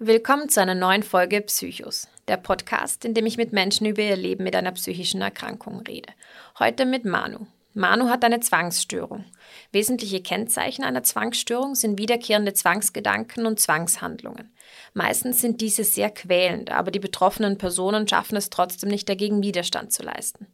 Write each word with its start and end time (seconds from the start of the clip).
Willkommen 0.00 0.48
zu 0.48 0.60
einer 0.60 0.74
neuen 0.74 1.04
Folge 1.04 1.40
Psychos, 1.40 2.08
der 2.26 2.36
Podcast, 2.36 3.04
in 3.04 3.14
dem 3.14 3.26
ich 3.26 3.36
mit 3.36 3.52
Menschen 3.52 3.86
über 3.86 4.02
ihr 4.02 4.16
Leben 4.16 4.42
mit 4.42 4.56
einer 4.56 4.72
psychischen 4.72 5.22
Erkrankung 5.22 5.82
rede. 5.82 6.12
Heute 6.58 6.84
mit 6.84 7.04
Manu. 7.04 7.46
Manu 7.74 8.08
hat 8.08 8.24
eine 8.24 8.40
Zwangsstörung. 8.40 9.24
Wesentliche 9.70 10.20
Kennzeichen 10.20 10.82
einer 10.82 11.04
Zwangsstörung 11.04 11.76
sind 11.76 11.96
wiederkehrende 11.96 12.54
Zwangsgedanken 12.54 13.46
und 13.46 13.60
Zwangshandlungen. 13.60 14.52
Meistens 14.94 15.40
sind 15.40 15.60
diese 15.60 15.84
sehr 15.84 16.10
quälend, 16.10 16.72
aber 16.72 16.90
die 16.90 16.98
betroffenen 16.98 17.56
Personen 17.56 18.08
schaffen 18.08 18.34
es 18.34 18.50
trotzdem 18.50 18.90
nicht 18.90 19.08
dagegen 19.08 19.44
Widerstand 19.44 19.92
zu 19.92 20.02
leisten. 20.02 20.48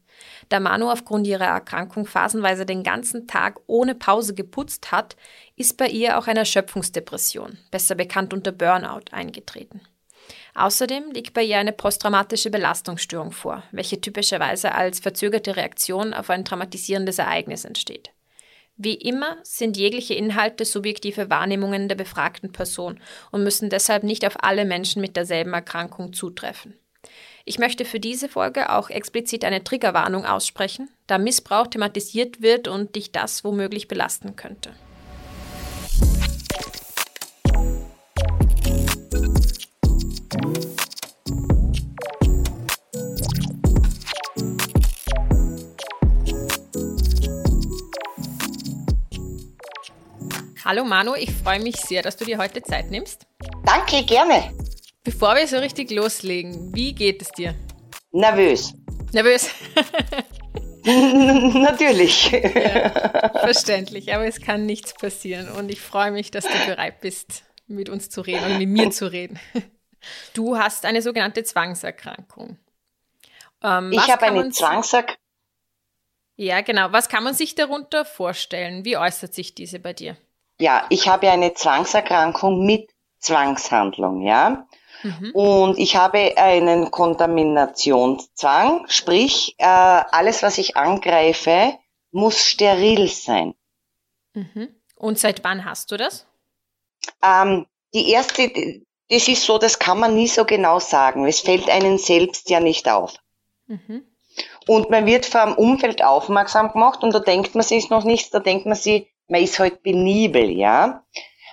Da 0.49 0.61
Manu 0.61 0.91
aufgrund 0.91 1.27
ihrer 1.27 1.47
Erkrankung 1.47 2.07
phasenweise 2.07 2.67
den 2.67 2.83
ganzen 2.83 3.27
Tag 3.27 3.61
ohne 3.67 3.95
Pause 3.95 4.35
geputzt 4.35 4.93
hat, 4.93 5.17
ist 5.57 5.77
bei 5.77 5.89
ihr 5.89 6.19
auch 6.19 6.27
eine 6.27 6.41
Erschöpfungsdepression, 6.41 7.59
besser 7.71 7.95
bekannt 7.95 8.35
unter 8.35 8.53
Burnout, 8.53 9.13
eingetreten. 9.13 9.81
Außerdem 10.55 11.13
liegt 11.13 11.33
bei 11.35 11.43
ihr 11.43 11.59
eine 11.59 11.73
posttraumatische 11.73 12.51
Belastungsstörung 12.51 13.33
vor, 13.33 13.63
welche 13.73 14.01
typischerweise 14.01 14.73
als 14.75 15.01
verzögerte 15.01 15.57
Reaktion 15.57 16.13
auf 16.13 16.31
ein 16.31 16.45
traumatisierendes 16.45 17.19
Ereignis 17.19 17.65
entsteht. 17.65 18.11
Wie 18.83 18.95
immer 18.95 19.37
sind 19.43 19.77
jegliche 19.77 20.15
Inhalte 20.15 20.65
subjektive 20.65 21.29
Wahrnehmungen 21.29 21.89
der 21.89 21.97
befragten 21.97 22.51
Person 22.51 22.99
und 23.31 23.45
müssen 23.45 23.69
deshalb 23.69 24.05
nicht 24.05 24.27
auf 24.27 24.43
alle 24.43 24.65
Menschen 24.65 25.03
mit 25.03 25.17
derselben 25.17 25.53
Erkrankung 25.53 26.15
zutreffen. 26.15 26.80
Ich 27.51 27.59
möchte 27.59 27.85
für 27.85 27.99
diese 27.99 28.29
Folge 28.29 28.71
auch 28.71 28.91
explizit 28.91 29.45
eine 29.45 29.65
Triggerwarnung 29.65 30.25
aussprechen, 30.25 30.89
da 31.09 31.19
Missbrauch 31.19 31.67
thematisiert 31.67 32.43
wird 32.43 32.69
und 32.69 32.95
dich 32.95 33.11
das 33.11 33.43
womöglich 33.43 33.89
belasten 33.89 34.37
könnte. 34.37 34.71
Hallo 50.65 50.85
Manu, 50.85 51.15
ich 51.17 51.33
freue 51.33 51.59
mich 51.59 51.75
sehr, 51.79 52.03
dass 52.03 52.17
du 52.17 52.25
dir 52.25 52.39
heute 52.39 52.63
Zeit 52.63 52.93
nimmst. 52.93 53.27
Danke, 53.65 54.05
gerne. 54.05 54.53
Bevor 55.03 55.35
wir 55.35 55.47
so 55.47 55.57
richtig 55.57 55.91
loslegen, 55.91 56.75
wie 56.75 56.95
geht 56.95 57.23
es 57.23 57.31
dir? 57.33 57.55
Nervös. 58.13 58.75
Nervös. 59.13 59.51
Natürlich. 60.85 62.31
Ja, 62.61 63.39
verständlich, 63.39 64.15
aber 64.15 64.27
es 64.27 64.41
kann 64.41 64.67
nichts 64.67 64.95
passieren 64.95 65.49
und 65.51 65.71
ich 65.71 65.81
freue 65.81 66.11
mich, 66.11 66.31
dass 66.31 66.45
du 66.45 66.67
bereit 66.67 67.01
bist, 67.01 67.45
mit 67.67 67.89
uns 67.89 68.11
zu 68.11 68.21
reden 68.21 68.45
und 68.45 68.59
mit 68.59 68.69
mir 68.69 68.91
zu 68.91 69.11
reden. 69.11 69.39
Du 70.33 70.57
hast 70.57 70.87
eine 70.87 71.03
sogenannte 71.03 71.45
Zwangserkrankung. 71.45 72.57
Ähm, 73.63 73.93
ich 73.93 74.11
habe 74.11 74.23
eine 74.23 74.49
Zwangserkrankung. 74.49 75.23
Ja, 76.37 76.63
genau. 76.63 76.91
Was 76.93 77.11
kann 77.11 77.23
man 77.23 77.35
sich 77.35 77.55
darunter 77.55 78.07
vorstellen? 78.07 78.87
Wie 78.87 78.97
äußert 78.97 79.35
sich 79.35 79.55
diese 79.55 79.79
bei 79.79 79.93
dir? 79.93 80.17
Ja, 80.59 80.87
ich 80.89 81.07
habe 81.07 81.31
eine 81.31 81.53
Zwangserkrankung 81.53 82.65
mit 82.65 82.89
Zwangshandlung, 83.19 84.23
ja. 84.23 84.67
Mhm. 85.03 85.31
Und 85.33 85.79
ich 85.79 85.97
habe 85.97 86.37
einen 86.37 86.91
Kontaminationszwang, 86.91 88.87
sprich, 88.89 89.55
äh, 89.59 89.65
alles, 89.65 90.43
was 90.43 90.59
ich 90.59 90.77
angreife, 90.77 91.79
muss 92.11 92.45
steril 92.45 93.09
sein. 93.09 93.55
Mhm. 94.35 94.69
Und 94.97 95.19
seit 95.19 95.43
wann 95.45 95.65
hast 95.65 95.91
du 95.91 95.97
das? 95.97 96.27
Ähm, 97.23 97.67
die 97.95 98.11
erste, 98.11 98.51
das 99.09 99.29
ist 99.29 99.43
so, 99.43 99.59
das 99.59 99.79
kann 99.79 99.99
man 99.99 100.15
nie 100.15 100.29
so 100.29 100.45
genau 100.45 100.79
sagen. 100.79 101.27
Es 101.27 101.41
fällt 101.41 101.69
einem 101.69 101.99
selbst 101.99 102.51
ja 102.51 102.61
nicht 102.61 102.89
auf. 102.89 103.15
Mhm. 103.67 104.05
Und 104.67 104.91
man 104.91 105.07
wird 105.07 105.27
vor 105.27 105.47
dem 105.47 105.55
Umfeld 105.55 106.05
aufmerksam 106.05 106.73
gemacht 106.73 107.03
und 107.03 107.15
da 107.15 107.21
denkt 107.21 107.55
man 107.55 107.65
sich 107.65 107.91
noch 107.91 108.05
nichts, 108.05 108.31
da 108.31 108.39
denkt 108.39 108.67
man 108.67 108.77
sich, 108.77 109.09
man 109.29 109.43
ist 109.43 109.59
halt 109.59 109.83
penibel, 109.83 110.51
ja. 110.51 111.05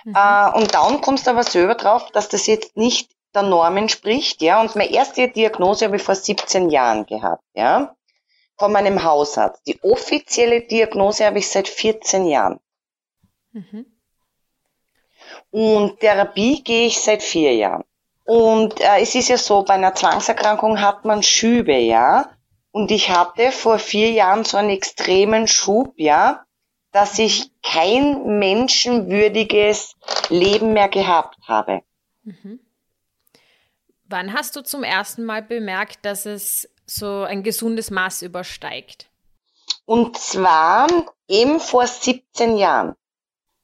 Mhm. 0.04 0.14
Äh, 0.14 0.58
und 0.58 0.74
dann 0.74 1.00
kommst 1.00 1.26
du 1.26 1.30
aber 1.30 1.42
selber 1.42 1.74
drauf, 1.74 2.10
dass 2.12 2.28
das 2.28 2.46
jetzt 2.46 2.76
nicht 2.76 3.10
der 3.40 3.48
Norm 3.48 3.76
entspricht, 3.76 4.42
ja. 4.42 4.60
Und 4.60 4.74
meine 4.76 4.90
erste 4.90 5.28
Diagnose 5.28 5.86
habe 5.86 5.96
ich 5.96 6.02
vor 6.02 6.14
17 6.14 6.70
Jahren 6.70 7.06
gehabt, 7.06 7.44
ja. 7.54 7.94
Von 8.56 8.72
meinem 8.72 9.04
Hausarzt. 9.04 9.62
Die 9.66 9.80
offizielle 9.82 10.62
Diagnose 10.62 11.24
habe 11.26 11.38
ich 11.38 11.48
seit 11.48 11.68
14 11.68 12.26
Jahren. 12.26 12.60
Mhm. 13.52 13.86
Und 15.50 16.00
Therapie 16.00 16.62
gehe 16.62 16.86
ich 16.86 17.00
seit 17.00 17.22
vier 17.22 17.54
Jahren. 17.54 17.84
Und 18.24 18.80
äh, 18.80 19.00
es 19.00 19.14
ist 19.14 19.28
ja 19.28 19.38
so, 19.38 19.62
bei 19.62 19.74
einer 19.74 19.94
Zwangserkrankung 19.94 20.80
hat 20.80 21.04
man 21.04 21.22
Schübe, 21.22 21.76
ja. 21.76 22.30
Und 22.70 22.90
ich 22.90 23.10
hatte 23.10 23.52
vor 23.52 23.78
vier 23.78 24.10
Jahren 24.10 24.44
so 24.44 24.56
einen 24.56 24.70
extremen 24.70 25.48
Schub, 25.48 25.94
ja, 25.96 26.44
dass 26.92 27.18
ich 27.18 27.50
kein 27.62 28.38
menschenwürdiges 28.38 29.94
Leben 30.28 30.74
mehr 30.74 30.88
gehabt 30.88 31.36
habe. 31.46 31.82
Mhm. 32.22 32.60
Wann 34.08 34.32
hast 34.32 34.56
du 34.56 34.62
zum 34.62 34.84
ersten 34.84 35.24
Mal 35.24 35.42
bemerkt, 35.42 35.98
dass 36.02 36.24
es 36.24 36.68
so 36.86 37.24
ein 37.24 37.42
gesundes 37.42 37.90
Maß 37.90 38.22
übersteigt? 38.22 39.10
Und 39.84 40.16
zwar 40.16 40.86
eben 41.28 41.60
vor 41.60 41.86
17 41.86 42.56
Jahren. 42.56 42.94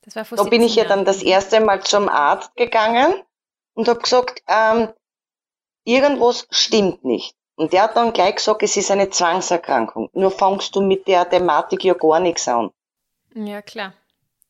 Das 0.03 0.17
war 0.17 0.27
vor 0.27 0.37
da 0.37 0.45
bin 0.45 0.63
ich 0.63 0.75
ja 0.75 0.85
dann 0.85 1.07
das 1.07 1.23
erste 1.23 1.61
Mal 1.61 1.83
zum 1.83 2.11
Arzt 2.11 2.55
gegangen 2.57 3.15
und 3.73 3.89
habe 3.89 4.01
gesagt, 4.01 4.43
ähm, 4.47 4.93
irgendwas 5.85 6.47
stimmt 6.51 7.05
nicht. 7.05 7.35
Und 7.57 7.73
der 7.73 7.85
hat 7.85 7.97
dann 7.97 8.13
gleich 8.13 8.37
gesagt, 8.37 8.63
es 8.63 8.77
ist 8.77 8.91
eine 8.91 9.09
Zwangserkrankung. 9.09 10.11
Nur 10.13 10.31
fangst 10.31 10.77
du 10.77 10.83
mit 10.83 11.09
der 11.09 11.29
Thematik 11.29 11.85
ja 11.85 11.95
gar 11.95 12.21
nichts 12.21 12.47
an. 12.49 12.71
Ja, 13.35 13.63
klar. 13.63 13.95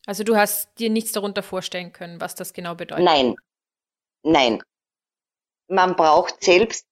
Also 0.06 0.24
du 0.24 0.36
hast 0.36 0.68
dir 0.78 0.90
nichts 0.90 1.12
darunter 1.12 1.44
vorstellen 1.44 1.92
können, 1.92 2.20
was 2.20 2.34
das 2.34 2.52
genau 2.52 2.74
bedeutet. 2.74 3.04
Nein. 3.04 3.36
Nein 4.24 4.60
man 5.68 5.96
braucht 5.96 6.42
selbst 6.42 6.86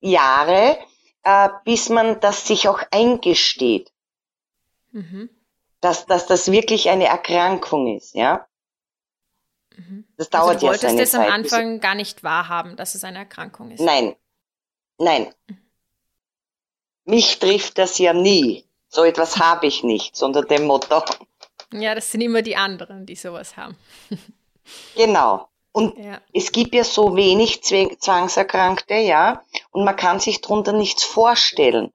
Jahre, 0.00 0.78
äh, 1.22 1.48
bis 1.64 1.88
man 1.88 2.20
das 2.20 2.46
sich 2.46 2.68
auch 2.68 2.80
eingesteht. 2.90 3.92
Mhm. 4.92 5.30
Dass, 5.80 6.06
dass 6.06 6.26
das 6.26 6.50
wirklich 6.50 6.88
eine 6.88 7.06
Erkrankung 7.06 7.96
ist, 7.96 8.14
ja. 8.14 8.46
Mhm. 9.76 10.06
Das 10.16 10.30
dauert 10.30 10.54
also 10.54 10.60
du 10.60 10.66
wolltest 10.66 10.84
ja 10.84 10.90
seine 10.90 11.02
es 11.02 11.14
am 11.14 11.32
Anfang 11.32 11.80
gar 11.80 11.94
nicht 11.94 12.24
wahrhaben, 12.24 12.76
dass 12.76 12.94
es 12.94 13.04
eine 13.04 13.18
Erkrankung 13.18 13.70
ist. 13.70 13.80
Nein, 13.80 14.16
nein. 14.98 15.32
Mhm. 15.46 15.58
Mich 17.04 17.38
trifft 17.38 17.78
das 17.78 17.98
ja 17.98 18.12
nie. 18.12 18.64
So 18.88 19.04
etwas 19.04 19.36
habe 19.38 19.66
ich 19.66 19.84
nicht, 19.84 20.20
unter 20.22 20.42
dem 20.42 20.64
Motto. 20.64 21.02
Ja, 21.72 21.94
das 21.94 22.10
sind 22.10 22.22
immer 22.22 22.42
die 22.42 22.56
anderen, 22.56 23.06
die 23.06 23.14
sowas 23.14 23.56
haben. 23.56 23.76
genau. 24.96 25.48
Und 25.78 25.96
ja. 25.96 26.20
es 26.34 26.50
gibt 26.50 26.74
ja 26.74 26.82
so 26.82 27.14
wenig 27.14 27.62
Zwangserkrankte, 27.62 28.94
ja, 28.94 29.44
und 29.70 29.84
man 29.84 29.94
kann 29.94 30.18
sich 30.18 30.40
darunter 30.40 30.72
nichts 30.72 31.04
vorstellen. 31.04 31.92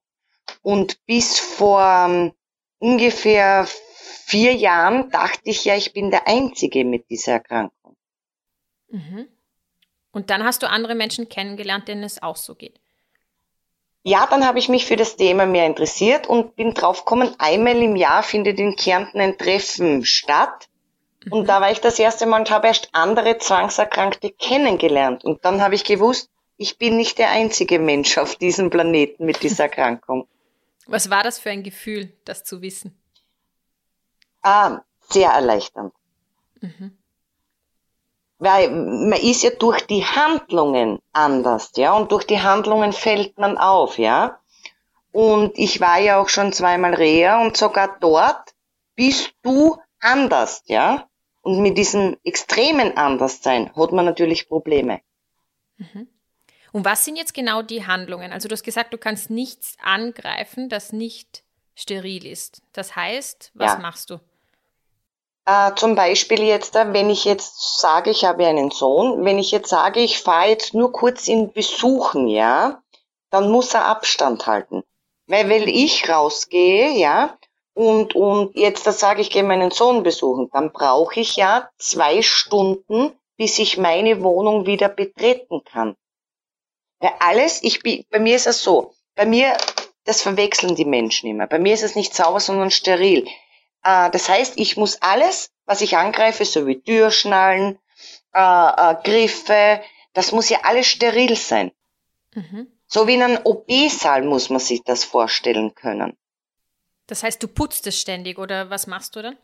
Und 0.62 1.06
bis 1.06 1.38
vor 1.38 2.06
um, 2.06 2.12
ähm, 2.14 2.34
ungefähr 2.80 3.68
vier 4.26 4.54
Jahren 4.54 5.10
dachte 5.10 5.42
ich 5.44 5.66
ja, 5.66 5.76
ich 5.76 5.92
bin 5.92 6.12
der 6.12 6.30
Einzige 6.30 6.86
mit 6.86 7.10
dieser 7.10 7.34
Erkrankung. 7.34 7.98
Mhm. 8.88 9.28
Und 10.14 10.30
dann 10.30 10.46
hast 10.46 10.64
du 10.64 10.70
andere 10.70 10.96
Menschen 10.96 11.28
kennengelernt, 11.28 11.90
denen 11.90 12.04
es 12.04 12.24
auch 12.24 12.38
so 12.38 12.56
geht. 12.56 12.80
Ja, 14.04 14.28
dann 14.28 14.48
habe 14.48 14.60
ich 14.60 14.70
mich 14.70 14.86
für 14.86 14.96
das 14.96 15.18
Thema 15.18 15.46
mehr 15.46 15.66
interessiert 15.66 16.26
und 16.26 16.56
bin 16.56 16.74
draufgekommen, 16.74 17.36
einmal 17.38 17.84
im 17.84 17.98
Jahr 17.98 18.24
findet 18.24 18.60
in 18.60 18.78
Kärnten 18.78 19.20
ein 19.20 19.38
Treffen 19.38 20.06
statt 20.06 20.70
und 21.30 21.48
da 21.48 21.62
war 21.62 21.72
ich 21.72 21.82
das 21.82 22.00
erste 22.00 22.26
Mal 22.26 22.40
und 22.40 22.52
habe 22.52 22.68
erst 22.68 22.90
andere 22.92 23.38
Zwangserkrankte 23.38 24.32
kennengelernt. 24.32 25.24
Und 25.24 25.46
dann 25.46 25.62
habe 25.62 25.76
ich 25.76 25.84
gewusst, 25.84 26.30
ich 26.58 26.78
bin 26.78 26.98
nicht 26.98 27.18
der 27.18 27.32
einzige 27.32 27.80
Mensch 27.80 28.18
auf 28.18 28.36
diesem 28.36 28.70
Planeten 28.70 29.26
mit 29.26 29.42
dieser 29.42 29.64
Erkrankung. 29.64 30.28
Was 30.86 31.10
war 31.10 31.24
das 31.24 31.40
für 31.40 31.50
ein 31.50 31.64
Gefühl, 31.64 32.12
das 32.26 32.44
zu 32.44 32.62
wissen? 32.62 32.98
Ah, 34.42 34.80
sehr 35.10 35.30
erleichternd. 35.30 35.94
Mhm. 36.62 36.98
Weil 38.40 38.70
man 38.70 39.20
ist 39.20 39.44
ja 39.44 39.52
durch 39.52 39.88
die 39.88 40.06
Handlungen 40.06 41.00
anders, 41.14 41.72
ja, 41.76 41.94
und 41.94 42.12
durch 42.12 42.26
die 42.26 42.42
Handlungen 42.42 42.92
fällt 42.92 43.38
man 43.38 43.58
auf, 43.58 43.98
ja. 43.98 44.40
Und 45.14 45.58
ich 45.58 45.80
war 45.80 46.00
ja 46.00 46.20
auch 46.20 46.28
schon 46.28 46.52
zweimal 46.52 46.94
Reha 46.94 47.42
und 47.42 47.56
sogar 47.56 47.98
dort 48.00 48.54
bist 48.96 49.34
du 49.44 49.78
anders, 50.02 50.64
ja. 50.66 51.08
Und 51.44 51.62
mit 51.62 51.78
diesem 51.78 52.18
extremen 52.24 52.98
Anderssein 52.98 53.76
hat 53.76 53.92
man 53.92 54.06
natürlich 54.06 54.48
Probleme. 54.48 55.02
Mhm. 55.78 56.08
Und 56.72 56.86
was 56.86 57.06
sind 57.06 57.18
jetzt 57.18 57.34
genau 57.34 57.62
die 57.62 57.86
Handlungen? 57.86 58.32
Also 58.32 58.48
du 58.48 58.54
hast 58.54 58.64
gesagt, 58.64 58.94
du 58.94 58.98
kannst 58.98 59.30
nichts 59.30 59.78
angreifen, 59.82 60.70
das 60.70 60.92
nicht 60.92 61.44
steril 61.76 62.26
ist. 62.26 62.62
Das 62.72 62.96
heißt, 62.96 63.52
was 63.54 63.74
ja. 63.74 63.80
machst 63.80 64.10
du? 64.10 64.20
Äh, 65.46 65.76
zum 65.76 65.96
Beispiel 65.96 66.42
jetzt, 66.44 66.76
äh, 66.76 66.94
wenn 66.94 67.10
ich 67.10 67.26
jetzt 67.26 67.80
sage, 67.80 68.10
ich 68.10 68.24
habe 68.24 68.48
einen 68.48 68.72
Sohn, 68.72 69.26
wenn 69.26 69.38
ich 69.38 69.52
jetzt 69.52 69.70
sage, 69.70 70.00
ich 70.00 70.20
fahre 70.20 70.50
jetzt 70.50 70.74
nur 70.74 70.94
kurz 70.94 71.28
ihn 71.28 71.52
besuchen, 71.52 72.28
ja, 72.28 72.82
dann 73.30 73.52
muss 73.52 73.74
er 73.74 73.86
Abstand 73.86 74.48
halten. 74.48 74.84
Weil 75.28 75.50
wenn 75.50 75.68
ich 75.68 76.10
rausgehe, 76.10 76.98
ja, 76.98 77.38
und, 77.74 78.16
und 78.16 78.56
jetzt 78.56 78.86
da 78.86 78.92
sage 78.92 79.22
ich, 79.22 79.30
gehe 79.30 79.44
meinen 79.44 79.72
Sohn 79.72 80.04
besuchen, 80.04 80.50
dann 80.52 80.72
brauche 80.72 81.20
ich 81.20 81.36
ja 81.36 81.70
zwei 81.78 82.22
Stunden, 82.22 83.14
bis 83.38 83.60
ich 83.60 83.78
meine 83.78 84.22
Wohnung 84.22 84.66
wieder 84.66 84.90
betreten 84.90 85.64
kann. 85.64 85.96
Weil 87.00 87.14
alles, 87.20 87.64
ich 87.64 87.82
bin, 87.82 88.06
bei 88.10 88.20
mir 88.20 88.36
ist 88.36 88.48
es 88.48 88.64
so, 88.64 88.94
bei 89.16 89.26
mir, 89.26 89.58
das 90.06 90.22
verwechseln 90.22 90.76
die 90.76 90.86
Menschen 90.86 91.30
immer. 91.30 91.48
Bei 91.48 91.60
mir 91.60 91.74
ist 91.74 91.84
es 91.84 91.96
nicht 91.96 92.14
sauber, 92.14 92.40
sondern 92.40 92.72
steril. 92.72 93.26
Äh, 93.84 94.10
das 94.12 94.30
heißt, 94.30 94.58
ich 94.58 94.78
muss 94.78 95.02
alles, 95.02 95.50
was 95.66 95.82
ich 95.82 95.98
angreife, 95.98 96.46
so 96.46 96.68
wie 96.68 96.82
Türschnallen, 96.82 97.80
äh, 98.34 98.40
äh, 98.40 98.96
Griffe, 99.04 99.82
das 100.14 100.32
muss 100.32 100.50
ja 100.50 100.60
alles 100.64 100.88
steril 100.88 101.36
sein. 101.36 101.72
Mhm. 102.34 102.68
So 102.86 103.08
wie 103.08 103.16
in 103.16 103.24
einem 103.24 103.40
OP-Saal 103.44 104.24
muss 104.24 104.50
man 104.50 104.60
sich 104.60 104.84
das 104.84 105.04
vorstellen 105.04 105.74
können. 105.74 106.18
Das 107.08 107.24
heißt, 107.24 107.42
du 107.44 107.48
putzt 107.48 107.86
es 107.88 108.00
ständig 108.00 108.40
oder 108.40 108.70
was 108.70 108.88
machst 108.88 109.16
du 109.16 109.22
dann? 109.22 109.38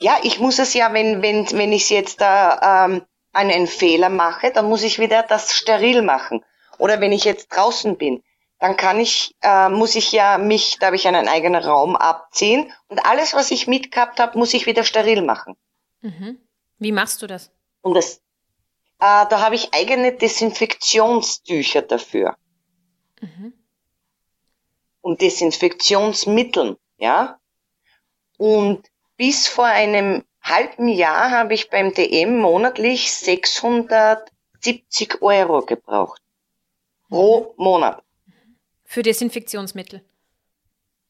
Ja, 0.00 0.18
ich 0.22 0.40
muss 0.40 0.58
es 0.58 0.74
ja, 0.74 0.92
wenn, 0.92 1.22
wenn, 1.22 1.50
wenn 1.52 1.72
ich 1.72 1.88
jetzt 1.90 2.20
da 2.20 2.86
ähm, 2.86 3.02
einen 3.32 3.66
Fehler 3.66 4.08
mache, 4.08 4.50
dann 4.52 4.68
muss 4.68 4.82
ich 4.82 4.98
wieder 4.98 5.22
das 5.22 5.54
steril 5.54 6.02
machen. 6.02 6.44
Oder 6.78 7.00
wenn 7.00 7.12
ich 7.12 7.24
jetzt 7.24 7.48
draußen 7.48 7.96
bin, 7.96 8.22
dann 8.58 8.76
kann 8.76 8.98
ich, 9.00 9.34
äh, 9.42 9.68
muss 9.68 9.94
ich 9.94 10.12
ja 10.12 10.38
mich, 10.38 10.78
da 10.78 10.86
habe 10.86 10.96
ich 10.96 11.06
einen 11.06 11.28
eigenen 11.28 11.62
Raum 11.62 11.94
abziehen 11.96 12.72
und 12.88 12.98
alles, 13.04 13.34
was 13.34 13.50
ich 13.50 13.66
mitgehabt 13.66 14.18
habe, 14.18 14.38
muss 14.38 14.54
ich 14.54 14.66
wieder 14.66 14.84
steril 14.84 15.22
machen. 15.22 15.56
Mhm. 16.00 16.38
Wie 16.78 16.92
machst 16.92 17.22
du 17.22 17.26
das? 17.26 17.50
Und 17.82 17.94
das, 17.94 18.16
äh, 18.98 19.26
da 19.28 19.40
habe 19.40 19.54
ich 19.54 19.74
eigene 19.74 20.12
Desinfektionstücher 20.12 21.82
dafür. 21.82 22.36
Mhm. 23.20 23.52
Und 25.02 25.20
Desinfektionsmitteln, 25.20 26.76
ja. 26.98 27.38
Und 28.38 28.86
bis 29.16 29.48
vor 29.48 29.64
einem 29.66 30.24
halben 30.42 30.88
Jahr 30.88 31.30
habe 31.30 31.54
ich 31.54 31.70
beim 31.70 31.94
DM 31.94 32.38
monatlich 32.38 33.12
670 33.12 35.22
Euro 35.22 35.62
gebraucht. 35.62 36.20
Pro 37.08 37.54
Monat. 37.56 38.02
Für 38.84 39.02
Desinfektionsmittel? 39.02 40.04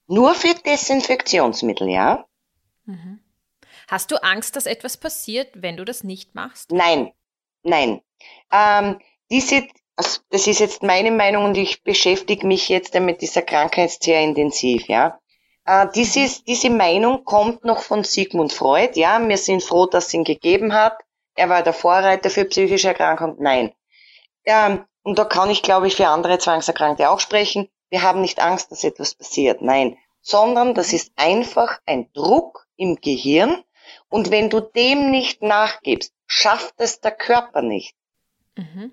Nur 0.09 0.35
für 0.35 0.55
Desinfektionsmittel, 0.55 1.89
ja. 1.89 2.27
Mhm. 2.85 3.21
Hast 3.89 4.11
du 4.11 4.23
Angst, 4.23 4.57
dass 4.57 4.67
etwas 4.67 4.97
passiert, 4.97 5.51
wenn 5.55 5.77
du 5.77 5.85
das 5.85 6.05
nicht 6.05 6.35
machst? 6.35 6.73
Nein, 6.73 7.13
nein. 7.63 8.01
Ähm, 8.53 8.99
diese, 9.31 9.67
also 9.97 10.21
das 10.31 10.47
ist 10.47 10.61
jetzt 10.61 10.83
meine 10.83 11.11
Meinung 11.11 11.45
und 11.45 11.57
ich 11.57 11.83
beschäftige 11.83 12.47
mich 12.47 12.69
jetzt 12.69 12.95
mit 12.95 13.21
dieser 13.21 13.43
Krankheit 13.43 13.91
sehr 13.91 14.23
intensiv, 14.23 14.87
ja. 14.89 15.21
Äh, 15.67 15.89
dieses, 15.95 16.45
diese 16.45 16.71
Meinung 16.71 17.25
kommt 17.25 17.65
noch 17.65 17.83
von 17.83 18.05
Sigmund 18.05 18.53
Freud, 18.53 18.99
ja. 18.99 19.21
Wir 19.27 19.37
sind 19.37 19.63
froh, 19.63 19.87
dass 19.87 20.07
es 20.07 20.15
ihn 20.15 20.25
gegeben 20.25 20.73
hat. 20.73 20.99
Er 21.35 21.49
war 21.49 21.63
der 21.63 21.73
Vorreiter 21.73 22.31
für 22.31 22.45
psychische 22.45 22.89
Erkrankungen. 22.89 23.37
Nein. 23.41 23.73
Ähm, 24.45 24.85
und 25.03 25.19
da 25.19 25.25
kann 25.25 25.51
ich, 25.51 25.63
glaube 25.63 25.89
ich, 25.89 25.97
für 25.97 26.09
andere 26.09 26.39
Zwangserkrankte 26.39 27.11
auch 27.11 27.21
sprechen. 27.21 27.69
Wir 27.91 28.03
haben 28.03 28.21
nicht 28.21 28.41
Angst, 28.41 28.71
dass 28.71 28.85
etwas 28.85 29.15
passiert. 29.15 29.61
Nein. 29.61 29.99
Sondern 30.21 30.75
das 30.75 30.93
ist 30.93 31.13
einfach 31.17 31.81
ein 31.85 32.11
Druck 32.13 32.67
im 32.77 32.97
Gehirn. 32.97 33.63
Und 34.09 34.31
wenn 34.31 34.51
du 34.51 34.61
dem 34.61 35.11
nicht 35.11 35.43
nachgibst, 35.43 36.13
schafft 36.27 36.75
es 36.79 37.01
der 37.01 37.13
Körper 37.13 37.63
nicht. 37.63 37.95
Mhm. 38.57 38.93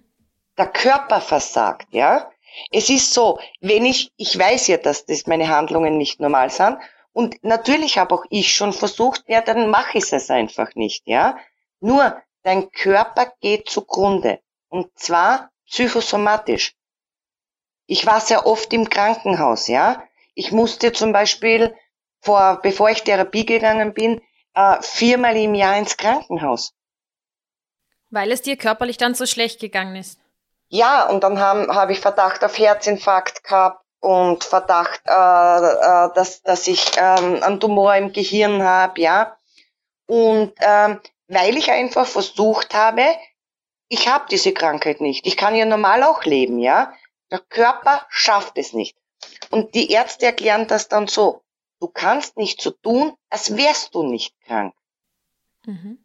Der 0.57 0.67
Körper 0.67 1.21
versagt, 1.21 1.87
ja. 1.91 2.29
Es 2.71 2.89
ist 2.89 3.13
so, 3.13 3.39
wenn 3.61 3.85
ich, 3.85 4.11
ich 4.17 4.37
weiß 4.37 4.67
ja, 4.67 4.77
dass 4.77 5.05
das 5.05 5.27
meine 5.27 5.47
Handlungen 5.49 5.97
nicht 5.97 6.19
normal 6.19 6.49
sind. 6.49 6.77
Und 7.11 7.43
natürlich 7.43 7.97
habe 7.97 8.15
auch 8.15 8.25
ich 8.29 8.53
schon 8.53 8.73
versucht, 8.73 9.23
ja, 9.27 9.41
dann 9.41 9.69
mache 9.69 9.99
ich 9.99 10.11
es 10.11 10.29
einfach 10.29 10.73
nicht, 10.75 11.07
ja. 11.07 11.37
Nur, 11.79 12.21
dein 12.43 12.71
Körper 12.71 13.31
geht 13.39 13.69
zugrunde. 13.69 14.39
Und 14.69 14.97
zwar 14.97 15.51
psychosomatisch. 15.67 16.75
Ich 17.85 18.05
war 18.05 18.19
sehr 18.19 18.47
oft 18.47 18.73
im 18.73 18.89
Krankenhaus, 18.89 19.67
ja. 19.67 20.03
Ich 20.33 20.51
musste 20.51 20.91
zum 20.91 21.13
Beispiel 21.13 21.75
vor, 22.19 22.59
bevor 22.63 22.89
ich 22.89 23.03
Therapie 23.03 23.45
gegangen 23.45 23.93
bin, 23.93 24.21
äh, 24.55 24.81
viermal 24.81 25.35
im 25.37 25.53
Jahr 25.53 25.77
ins 25.77 25.97
Krankenhaus. 25.97 26.73
Weil 28.09 28.31
es 28.31 28.41
dir 28.41 28.57
körperlich 28.57 28.97
dann 28.97 29.15
so 29.15 29.25
schlecht 29.25 29.59
gegangen 29.59 29.95
ist. 29.95 30.19
Ja, 30.73 31.07
und 31.07 31.23
dann 31.23 31.39
habe 31.39 31.67
hab 31.75 31.91
ich 31.91 31.99
Verdacht 31.99 32.43
auf 32.43 32.57
Herzinfarkt 32.57 33.43
gehabt 33.43 33.85
und 33.99 34.43
Verdacht, 34.43 35.01
äh, 35.05 35.11
äh, 35.11 36.09
dass, 36.15 36.41
dass 36.41 36.65
ich 36.65 36.93
ähm, 36.97 37.43
einen 37.43 37.59
Tumor 37.59 37.95
im 37.95 38.11
Gehirn 38.11 38.63
habe, 38.63 38.99
ja. 38.99 39.37
Und 40.07 40.53
ähm, 40.61 40.99
weil 41.27 41.57
ich 41.57 41.69
einfach 41.69 42.07
versucht 42.07 42.73
habe, 42.73 43.05
ich 43.87 44.07
habe 44.07 44.25
diese 44.31 44.51
Krankheit 44.51 44.99
nicht. 44.99 45.27
Ich 45.27 45.37
kann 45.37 45.55
ja 45.55 45.65
normal 45.65 46.01
auch 46.01 46.23
leben, 46.23 46.57
ja. 46.57 46.91
Der 47.29 47.37
Körper 47.37 48.03
schafft 48.09 48.57
es 48.57 48.73
nicht. 48.73 48.97
Und 49.51 49.75
die 49.75 49.91
Ärzte 49.91 50.25
erklären 50.25 50.65
das 50.65 50.87
dann 50.87 51.05
so. 51.05 51.43
Du 51.81 51.87
kannst 51.87 52.35
nicht 52.35 52.59
so 52.59 52.71
tun, 52.71 53.15
als 53.29 53.55
wärst 53.55 53.93
du 53.93 54.01
nicht 54.01 54.33
krank. 54.41 54.73
Mhm. 55.67 55.99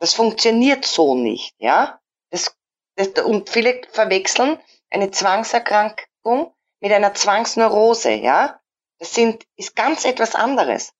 Das 0.00 0.12
funktioniert 0.14 0.84
so 0.84 1.14
nicht, 1.14 1.54
ja. 1.60 2.00
Das, 2.30 2.56
und 3.24 3.50
viele 3.50 3.82
verwechseln 3.92 4.58
eine 4.90 5.10
Zwangserkrankung 5.10 6.54
mit 6.80 6.92
einer 6.92 7.14
Zwangsneurose, 7.14 8.12
ja. 8.12 8.60
Das 8.98 9.14
sind, 9.14 9.44
ist 9.56 9.76
ganz 9.76 10.04
etwas 10.04 10.34
anderes. 10.34 10.92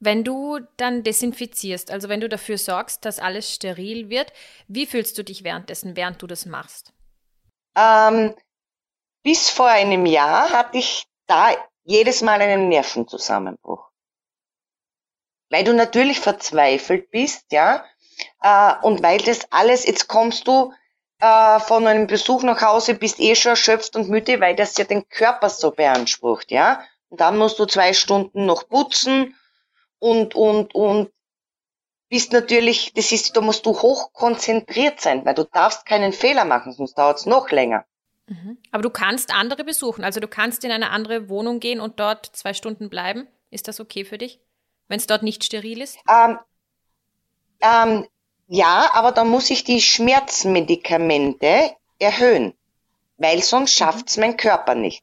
Wenn 0.00 0.24
du 0.24 0.58
dann 0.78 1.04
desinfizierst, 1.04 1.90
also 1.90 2.08
wenn 2.08 2.20
du 2.20 2.28
dafür 2.28 2.58
sorgst, 2.58 3.04
dass 3.04 3.18
alles 3.18 3.52
steril 3.52 4.08
wird, 4.08 4.32
wie 4.66 4.86
fühlst 4.86 5.16
du 5.18 5.22
dich 5.22 5.44
währenddessen, 5.44 5.96
während 5.96 6.20
du 6.22 6.26
das 6.26 6.46
machst? 6.46 6.92
Ähm, 7.76 8.34
bis 9.22 9.50
vor 9.50 9.68
einem 9.68 10.06
Jahr 10.06 10.50
hatte 10.50 10.78
ich 10.78 11.06
da 11.26 11.50
jedes 11.84 12.22
Mal 12.22 12.40
einen 12.40 12.68
Nervenzusammenbruch. 12.68 13.90
Weil 15.50 15.64
du 15.64 15.74
natürlich 15.74 16.18
verzweifelt 16.18 17.10
bist, 17.10 17.52
ja, 17.52 17.84
äh, 18.40 18.74
und 18.82 19.02
weil 19.02 19.18
das 19.18 19.52
alles, 19.52 19.84
jetzt 19.86 20.08
kommst 20.08 20.48
du 20.48 20.72
äh, 21.22 21.60
von 21.60 21.86
einem 21.86 22.08
Besuch 22.08 22.42
nach 22.42 22.60
Hause, 22.62 22.94
bist 22.94 23.20
eh 23.20 23.36
schon 23.36 23.50
erschöpft 23.50 23.94
und 23.94 24.08
müde, 24.08 24.40
weil 24.40 24.56
das 24.56 24.76
ja 24.76 24.84
den 24.84 25.08
Körper 25.08 25.48
so 25.48 25.70
beansprucht, 25.70 26.50
ja. 26.50 26.82
Und 27.10 27.20
dann 27.20 27.38
musst 27.38 27.60
du 27.60 27.64
zwei 27.64 27.92
Stunden 27.92 28.44
noch 28.44 28.68
putzen 28.68 29.36
und, 30.00 30.34
und, 30.34 30.74
und 30.74 31.12
bist 32.08 32.32
natürlich, 32.32 32.92
das 32.94 33.12
ist, 33.12 33.36
da 33.36 33.40
musst 33.40 33.64
du 33.66 33.70
hoch 33.70 34.12
konzentriert 34.12 35.00
sein, 35.00 35.24
weil 35.24 35.34
du 35.34 35.44
darfst 35.44 35.86
keinen 35.86 36.12
Fehler 36.12 36.44
machen, 36.44 36.72
sonst 36.72 36.98
dauert 36.98 37.20
es 37.20 37.26
noch 37.26 37.50
länger. 37.50 37.84
Mhm. 38.26 38.58
Aber 38.72 38.82
du 38.82 38.90
kannst 38.90 39.32
andere 39.32 39.62
besuchen, 39.62 40.02
also 40.02 40.18
du 40.18 40.26
kannst 40.26 40.64
in 40.64 40.72
eine 40.72 40.90
andere 40.90 41.28
Wohnung 41.28 41.60
gehen 41.60 41.78
und 41.78 42.00
dort 42.00 42.26
zwei 42.34 42.52
Stunden 42.52 42.90
bleiben. 42.90 43.28
Ist 43.50 43.68
das 43.68 43.78
okay 43.78 44.04
für 44.04 44.18
dich, 44.18 44.40
wenn 44.88 44.98
es 44.98 45.06
dort 45.06 45.22
nicht 45.22 45.44
steril 45.44 45.80
ist? 45.82 45.98
Ähm, 46.08 46.38
ähm, 47.60 48.08
ja, 48.48 48.90
aber 48.92 49.12
dann 49.12 49.28
muss 49.28 49.50
ich 49.50 49.64
die 49.64 49.80
Schmerzmedikamente 49.80 51.74
erhöhen, 51.98 52.54
weil 53.16 53.42
sonst 53.42 53.74
mhm. 53.74 53.84
schafft's 53.84 54.16
mein 54.16 54.36
Körper 54.36 54.74
nicht. 54.74 55.02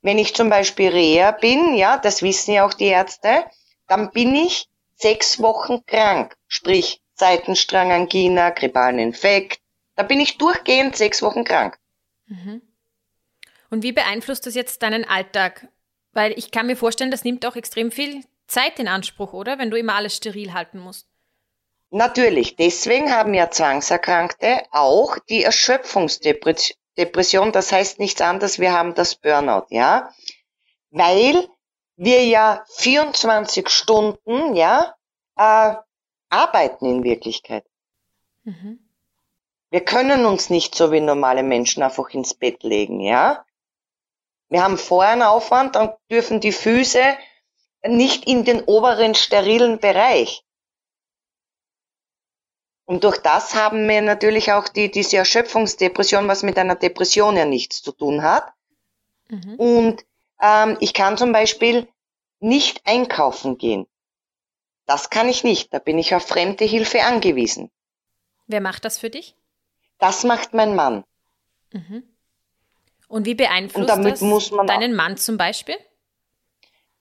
Wenn 0.00 0.18
ich 0.18 0.34
zum 0.34 0.50
Beispiel 0.50 0.88
Reha 0.88 1.30
bin, 1.30 1.74
ja, 1.74 1.96
das 1.96 2.22
wissen 2.22 2.54
ja 2.54 2.66
auch 2.66 2.74
die 2.74 2.86
Ärzte, 2.86 3.44
dann 3.86 4.10
bin 4.10 4.34
ich 4.34 4.68
sechs 4.96 5.40
Wochen 5.40 5.84
krank, 5.86 6.34
sprich 6.48 7.00
Seitenstrangangina, 7.14 8.50
grippalen 8.50 8.98
Infekt. 8.98 9.60
Da 9.94 10.02
bin 10.02 10.18
ich 10.18 10.38
durchgehend 10.38 10.96
sechs 10.96 11.22
Wochen 11.22 11.44
krank. 11.44 11.78
Mhm. 12.26 12.62
Und 13.70 13.82
wie 13.82 13.92
beeinflusst 13.92 14.46
das 14.46 14.54
jetzt 14.54 14.82
deinen 14.82 15.04
Alltag? 15.04 15.68
Weil 16.12 16.32
ich 16.38 16.50
kann 16.50 16.66
mir 16.66 16.76
vorstellen, 16.76 17.10
das 17.10 17.24
nimmt 17.24 17.46
auch 17.46 17.56
extrem 17.56 17.90
viel 17.90 18.24
Zeit 18.46 18.78
in 18.78 18.88
Anspruch, 18.88 19.32
oder? 19.32 19.58
Wenn 19.58 19.70
du 19.70 19.78
immer 19.78 19.94
alles 19.94 20.16
steril 20.16 20.52
halten 20.52 20.78
musst. 20.78 21.08
Natürlich. 21.94 22.56
Deswegen 22.56 23.12
haben 23.12 23.34
ja 23.34 23.50
Zwangserkrankte 23.50 24.62
auch 24.70 25.18
die 25.28 25.44
Erschöpfungsdepression. 25.44 27.52
Das 27.52 27.70
heißt 27.70 27.98
nichts 27.98 28.22
anderes, 28.22 28.58
wir 28.58 28.72
haben 28.72 28.94
das 28.94 29.14
Burnout, 29.14 29.66
ja? 29.68 30.10
Weil 30.90 31.46
wir 31.96 32.24
ja 32.24 32.64
24 32.76 33.68
Stunden, 33.68 34.56
ja, 34.56 34.94
äh, 35.36 35.74
arbeiten 36.30 36.86
in 36.86 37.04
Wirklichkeit. 37.04 37.66
Mhm. 38.44 38.78
Wir 39.68 39.84
können 39.84 40.24
uns 40.24 40.48
nicht 40.48 40.74
so 40.74 40.92
wie 40.92 41.00
normale 41.00 41.42
Menschen 41.42 41.82
einfach 41.82 42.08
ins 42.08 42.32
Bett 42.32 42.62
legen, 42.62 43.00
ja. 43.00 43.44
Wir 44.48 44.62
haben 44.62 44.78
vorher 44.78 45.12
einen 45.12 45.22
Aufwand, 45.22 45.76
dann 45.76 45.92
dürfen 46.10 46.40
die 46.40 46.52
Füße 46.52 47.18
nicht 47.86 48.26
in 48.26 48.46
den 48.46 48.64
oberen 48.64 49.14
sterilen 49.14 49.78
Bereich. 49.78 50.42
Und 52.84 53.04
durch 53.04 53.18
das 53.18 53.54
haben 53.54 53.88
wir 53.88 54.02
natürlich 54.02 54.52
auch 54.52 54.68
die, 54.68 54.90
diese 54.90 55.16
Erschöpfungsdepression, 55.18 56.28
was 56.28 56.42
mit 56.42 56.58
einer 56.58 56.74
Depression 56.74 57.36
ja 57.36 57.44
nichts 57.44 57.82
zu 57.82 57.92
tun 57.92 58.22
hat. 58.22 58.52
Mhm. 59.28 59.54
Und 59.54 60.04
ähm, 60.40 60.76
ich 60.80 60.92
kann 60.92 61.16
zum 61.16 61.32
Beispiel 61.32 61.88
nicht 62.40 62.82
einkaufen 62.84 63.56
gehen. 63.56 63.86
Das 64.86 65.10
kann 65.10 65.28
ich 65.28 65.44
nicht. 65.44 65.72
Da 65.72 65.78
bin 65.78 65.96
ich 65.98 66.14
auf 66.14 66.26
fremde 66.26 66.64
Hilfe 66.64 67.04
angewiesen. 67.04 67.70
Wer 68.46 68.60
macht 68.60 68.84
das 68.84 68.98
für 68.98 69.10
dich? 69.10 69.36
Das 69.98 70.24
macht 70.24 70.52
mein 70.52 70.74
Mann. 70.74 71.04
Mhm. 71.72 72.02
Und 73.08 73.26
wie 73.26 73.34
beeinflusst 73.34 73.90
Und 73.90 74.06
das 74.06 74.50
deinen 74.66 74.94
Mann 74.94 75.16
zum 75.16 75.36
Beispiel? 75.36 75.76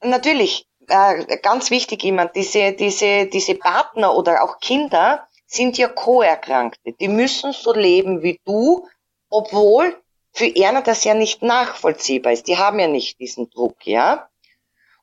Natürlich, 0.03 0.67
äh, 0.87 1.37
ganz 1.37 1.71
wichtig 1.71 2.03
immer, 2.03 2.27
diese, 2.27 2.73
diese, 2.73 3.25
diese 3.27 3.55
Partner 3.55 4.15
oder 4.15 4.43
auch 4.43 4.59
Kinder 4.59 5.27
sind 5.51 5.77
ja 5.77 5.89
Co-Erkrankte. 5.89 6.93
Die 6.93 7.09
müssen 7.09 7.51
so 7.51 7.73
leben 7.73 8.23
wie 8.23 8.39
du, 8.45 8.87
obwohl 9.29 10.01
für 10.31 10.55
Erna 10.55 10.81
das 10.81 11.03
ja 11.03 11.13
nicht 11.13 11.41
nachvollziehbar 11.41 12.31
ist. 12.31 12.47
Die 12.47 12.57
haben 12.57 12.79
ja 12.79 12.87
nicht 12.87 13.19
diesen 13.19 13.49
Druck, 13.49 13.85
ja. 13.85 14.29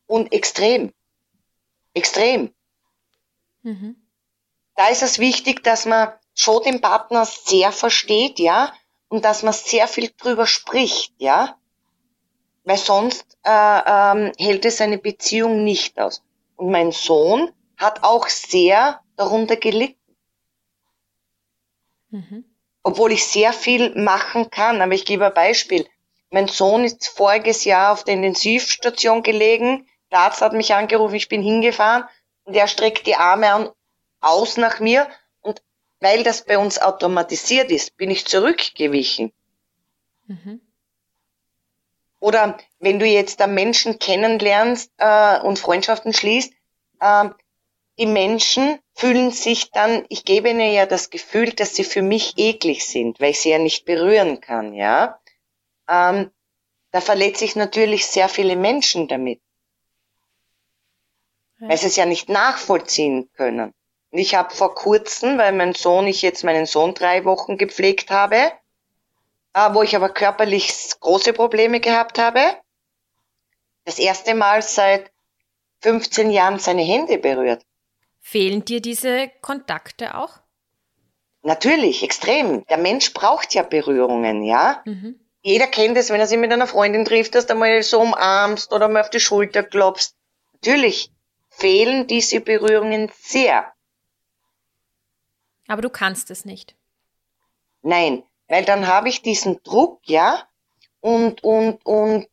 Und 0.07 0.33
extrem. 0.33 0.95
Extrem. 1.93 2.55
Mhm. 3.63 3.97
Da 4.75 4.89
ist 4.89 5.03
es 5.03 5.19
wichtig, 5.19 5.63
dass 5.63 5.85
man 5.85 6.13
schon 6.35 6.63
den 6.63 6.81
Partner 6.81 7.27
sehr 7.27 7.71
versteht, 7.71 8.39
ja, 8.39 8.73
und 9.09 9.25
dass 9.25 9.43
man 9.43 9.53
sehr 9.53 9.87
viel 9.87 10.11
drüber 10.17 10.47
spricht, 10.47 11.13
ja, 11.19 11.59
weil 12.65 12.79
sonst 12.79 13.27
äh, 13.45 13.51
ähm, 13.51 14.33
hält 14.39 14.65
es 14.65 14.81
eine 14.81 14.99
Beziehung 14.99 15.65
nicht 15.65 15.99
aus. 15.99 16.23
Und 16.57 16.71
mein 16.71 16.93
Sohn 16.93 17.51
hat 17.77 18.03
auch 18.03 18.29
sehr 18.29 19.03
darunter 19.17 19.57
gelitten. 19.57 19.98
Mhm. 22.11 22.45
Obwohl 22.83 23.13
ich 23.13 23.27
sehr 23.27 23.53
viel 23.53 23.95
machen 23.95 24.51
kann, 24.51 24.81
aber 24.81 24.93
ich 24.93 25.05
gebe 25.05 25.27
ein 25.27 25.35
Beispiel. 25.35 25.87
Mein 26.31 26.49
Sohn 26.49 26.85
ist 26.85 27.09
voriges 27.09 27.65
Jahr 27.65 27.93
auf 27.93 28.05
der 28.05 28.15
Intensivstation 28.15 29.23
gelegen. 29.23 29.87
Der 30.11 30.21
Arzt 30.21 30.41
hat 30.41 30.53
mich 30.53 30.75
angerufen, 30.75 31.15
ich 31.15 31.29
bin 31.29 31.43
hingefahren 31.43 32.05
und 32.45 32.55
er 32.55 32.69
streckt 32.69 33.07
die 33.07 33.17
Arme 33.17 33.53
an, 33.53 33.71
aus 34.21 34.57
nach 34.57 34.81
mir 34.81 35.09
weil 36.01 36.23
das 36.23 36.45
bei 36.45 36.59
uns 36.59 36.81
automatisiert 36.81 37.71
ist, 37.71 37.97
bin 37.97 38.11
ich 38.11 38.27
zurückgewichen. 38.27 39.33
Mhm. 40.27 40.61
Oder 42.21 42.59
wenn 42.79 42.99
du 42.99 43.07
jetzt 43.07 43.41
da 43.41 43.47
Menschen 43.47 43.99
kennenlernst 43.99 44.93
äh, 44.99 45.41
und 45.41 45.59
Freundschaften 45.59 46.13
schließt, 46.13 46.53
äh, 47.01 47.29
die 47.99 48.07
Menschen 48.07 48.79
fühlen 48.95 49.33
sich 49.33 49.71
dann, 49.73 50.05
ich 50.09 50.25
gebe 50.25 50.51
ihnen 50.51 50.73
ja 50.73 50.87
das 50.87 51.11
Gefühl, 51.11 51.53
dass 51.53 51.75
sie 51.75 51.85
für 51.85 52.03
mich 52.03 52.35
eklig 52.37 52.87
sind, 52.87 53.21
weil 53.21 53.31
ich 53.31 53.41
sie 53.41 53.51
ja 53.51 53.59
nicht 53.59 53.85
berühren 53.85 54.41
kann, 54.41 54.73
ja. 54.73 55.21
Ähm, 55.89 56.31
da 56.93 57.01
verletze 57.01 57.45
ich 57.45 57.57
natürlich 57.57 58.07
sehr 58.07 58.29
viele 58.29 58.57
Menschen 58.57 59.09
damit. 59.09 59.41
Ja. 61.59 61.69
Weil 61.69 61.79
sie 61.79 61.89
es 61.89 61.97
ja 61.97 62.07
nicht 62.07 62.29
nachvollziehen 62.29 63.31
können. 63.35 63.75
Ich 64.11 64.35
habe 64.35 64.55
vor 64.55 64.75
kurzem, 64.75 65.37
weil 65.37 65.53
mein 65.53 65.75
Sohn, 65.75 66.07
ich 66.07 66.23
jetzt 66.23 66.45
meinen 66.45 66.67
Sohn 66.67 66.95
drei 66.95 67.25
Wochen 67.25 67.59
gepflegt 67.59 68.11
habe, 68.11 68.53
äh, 69.55 69.75
wo 69.75 69.83
ich 69.83 69.97
aber 69.97 70.09
körperlich 70.09 70.73
große 71.01 71.33
Probleme 71.33 71.81
gehabt 71.81 72.19
habe, 72.19 72.41
das 73.85 73.99
erste 73.99 74.35
Mal 74.35 74.63
seit 74.63 75.11
15 75.81 76.31
Jahren 76.31 76.59
seine 76.59 76.83
Hände 76.83 77.19
berührt. 77.19 77.65
Fehlen 78.21 78.65
dir 78.65 78.81
diese 78.81 79.31
Kontakte 79.41 80.17
auch? 80.17 80.41
Natürlich, 81.43 82.03
extrem. 82.03 82.65
Der 82.67 82.79
Mensch 82.79 83.15
braucht 83.15 83.55
ja 83.55 83.63
Berührungen, 83.63 84.43
ja. 84.43 84.83
Mhm. 84.85 85.19
Jeder 85.43 85.67
kennt 85.67 85.97
es, 85.97 86.11
wenn 86.11 86.21
er 86.21 86.27
sich 86.27 86.39
mit 86.39 86.53
einer 86.53 86.67
Freundin 86.67 87.05
trifft, 87.05 87.35
dass 87.35 87.47
du 87.47 87.55
mal 87.55 87.83
so 87.83 88.01
umarmst 88.01 88.73
oder 88.73 88.89
mal 88.89 89.01
auf 89.01 89.11
die 89.11 89.21
Schulter 89.21 89.63
klopfst. 89.63 90.15
Natürlich 90.55 91.11
fehlen 91.49 92.07
diese 92.07 92.41
Berührungen 92.41 93.11
sehr. 93.21 93.73
Aber 95.69 95.83
du 95.83 95.91
kannst 95.91 96.31
es 96.31 96.45
nicht. 96.45 96.77
Nein, 97.83 98.25
weil 98.49 98.65
dann 98.65 98.87
habe 98.87 99.09
ich 99.09 99.23
diesen 99.23 99.63
Druck, 99.63 100.01
ja, 100.05 100.43
und, 101.01 101.45
und, 101.45 101.85
und 101.87 102.29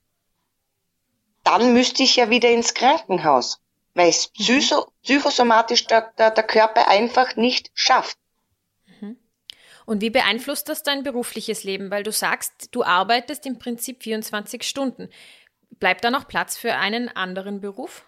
dann 1.44 1.74
müsste 1.74 2.04
ich 2.04 2.15
ja 2.15 2.30
wieder 2.30 2.50
ins 2.50 2.74
Krankenhaus, 2.74 3.62
weil 3.96 4.10
es 4.10 4.30
mhm. 4.30 4.44
psycho, 4.44 4.92
psychosomatisch 5.02 5.88
der, 5.88 6.14
der, 6.18 6.30
der 6.30 6.44
Körper 6.44 6.88
einfach 6.88 7.36
nicht 7.36 7.72
schafft. 7.74 8.18
Mhm. 8.86 9.18
Und 9.86 10.02
wie 10.02 10.12
beeinflusst 10.12 10.70
das 10.70 10.84
dein 10.84 11.04
berufliches 11.04 11.64
Leben? 11.64 11.90
Weil 11.90 12.04
du 12.04 12.12
sagst, 12.12 12.70
du 12.72 12.84
arbeitest 12.84 13.46
im 13.46 13.58
Prinzip 13.58 14.04
24 14.04 14.64
Stunden. 14.64 15.10
Bleibt 15.72 16.04
da 16.04 16.12
noch 16.12 16.28
Platz 16.28 16.58
für 16.58 16.75
einen 16.75 17.10
anderen 17.10 17.62
Beruf? 17.62 18.06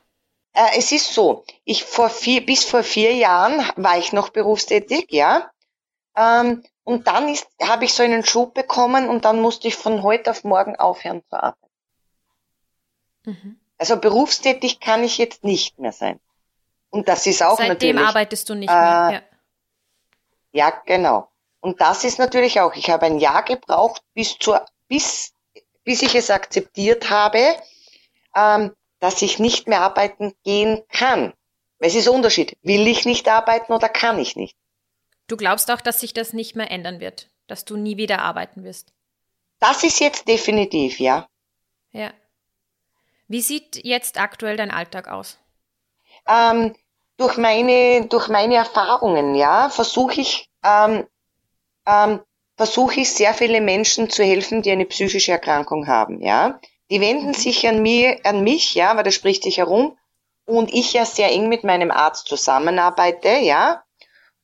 Äh, 0.54 0.78
es 0.78 0.92
ist 0.92 1.14
so, 1.14 1.46
ich 1.64 1.84
vor 1.84 2.10
vier, 2.10 2.46
bis 2.46 2.64
vor 2.64 2.84
vier 2.84 3.14
Jahren 3.14 3.66
war 3.76 3.98
ich 3.98 4.14
noch 4.14 4.30
berufstätig, 4.30 5.08
ja. 5.10 5.52
Ähm, 6.16 6.64
und 6.84 7.08
dann 7.08 7.36
habe 7.62 7.86
ich 7.86 7.94
so 7.94 8.04
einen 8.04 8.26
Schub 8.26 8.54
bekommen 8.54 9.10
und 9.10 9.26
dann 9.26 9.42
musste 9.42 9.68
ich 9.68 9.76
von 9.76 10.04
heute 10.04 10.32
auf 10.32 10.44
morgen 10.44 10.76
aufhören 10.76 11.22
zu 11.30 11.36
arbeiten. 11.36 11.72
Mhm. 13.26 13.60
Also 13.78 13.98
berufstätig 13.98 14.80
kann 14.80 15.04
ich 15.04 15.18
jetzt 15.18 15.44
nicht 15.44 15.80
mehr 15.80 15.92
sein. 15.92 16.20
Und 16.90 17.08
das 17.08 17.28
ist 17.28 17.44
auch 17.44 17.58
Seitdem 17.58 17.68
natürlich. 17.68 17.96
Seitdem 17.96 18.08
arbeitest 18.08 18.50
du 18.50 18.56
nicht 18.56 18.70
mehr. 18.70 19.10
Äh, 19.10 19.14
ja. 19.14 19.22
ja, 20.52 20.82
genau. 20.86 21.30
Und 21.60 21.82
das 21.82 22.04
ist 22.04 22.20
natürlich 22.20 22.60
auch, 22.62 22.74
ich 22.76 22.90
habe 22.90 23.06
ein 23.06 23.20
Jahr 23.20 23.44
gebraucht, 23.44 24.02
bis 24.14 24.38
zur, 24.38 24.66
bis, 24.88 25.34
bis 25.84 26.02
ich 26.02 26.16
es 26.16 26.30
akzeptiert 26.30 27.10
habe, 27.10 27.56
ähm, 28.36 28.74
dass 29.00 29.22
ich 29.22 29.40
nicht 29.40 29.68
mehr 29.68 29.82
arbeiten 29.82 30.34
gehen 30.44 30.84
kann. 30.90 31.34
Es 31.80 31.94
ist 31.94 32.08
Unterschied. 32.08 32.58
Will 32.64 32.88
ich 32.88 33.06
nicht 33.06 33.28
arbeiten 33.28 33.74
oder 33.74 33.90
kann 33.90 34.18
ich 34.18 34.36
nicht? 34.36 34.56
Du 35.28 35.38
glaubst 35.38 35.70
auch, 35.70 35.82
dass 35.82 36.00
sich 36.00 36.14
das 36.14 36.34
nicht 36.34 36.56
mehr 36.56 36.72
ändern 36.72 37.00
wird, 37.00 37.30
dass 37.48 37.66
du 37.66 37.76
nie 37.76 37.98
wieder 37.98 38.20
arbeiten 38.20 38.64
wirst. 38.64 38.94
Das 39.60 39.84
ist 39.84 40.00
jetzt 40.00 40.28
definitiv, 40.28 41.00
ja. 41.00 41.28
Ja. 41.92 42.14
Wie 43.28 43.42
sieht 43.42 43.84
jetzt 43.84 44.20
aktuell 44.20 44.56
dein 44.56 44.72
Alltag 44.72 45.10
aus? 45.10 45.38
Ähm, 46.28 46.76
durch 47.18 47.38
meine, 47.38 48.06
durch 48.08 48.30
meine 48.30 48.56
Erfahrungen, 48.56 49.36
ja, 49.36 49.70
versuche 49.70 50.22
ich, 50.22 50.50
ähm, 50.64 51.06
ähm, 51.86 52.22
versuche 52.56 53.02
ich 53.02 53.12
sehr 53.12 53.34
viele 53.34 53.60
Menschen 53.60 54.10
zu 54.10 54.24
helfen, 54.24 54.62
die 54.62 54.72
eine 54.72 54.86
psychische 54.86 55.34
Erkrankung 55.34 55.88
haben, 55.88 56.22
ja. 56.22 56.60
Die 56.90 57.02
wenden 57.02 57.34
sich 57.34 57.68
an 57.68 57.82
mir, 57.82 58.20
an 58.24 58.44
mich, 58.44 58.76
ja, 58.76 58.96
weil 58.96 59.04
das 59.04 59.16
spricht 59.16 59.44
sich 59.44 59.58
herum. 59.58 59.98
Und 60.46 60.74
ich 60.74 60.94
ja 60.94 61.04
sehr 61.04 61.30
eng 61.32 61.50
mit 61.50 61.66
meinem 61.66 61.92
Arzt 61.92 62.28
zusammenarbeite, 62.28 63.40
ja. 63.40 63.84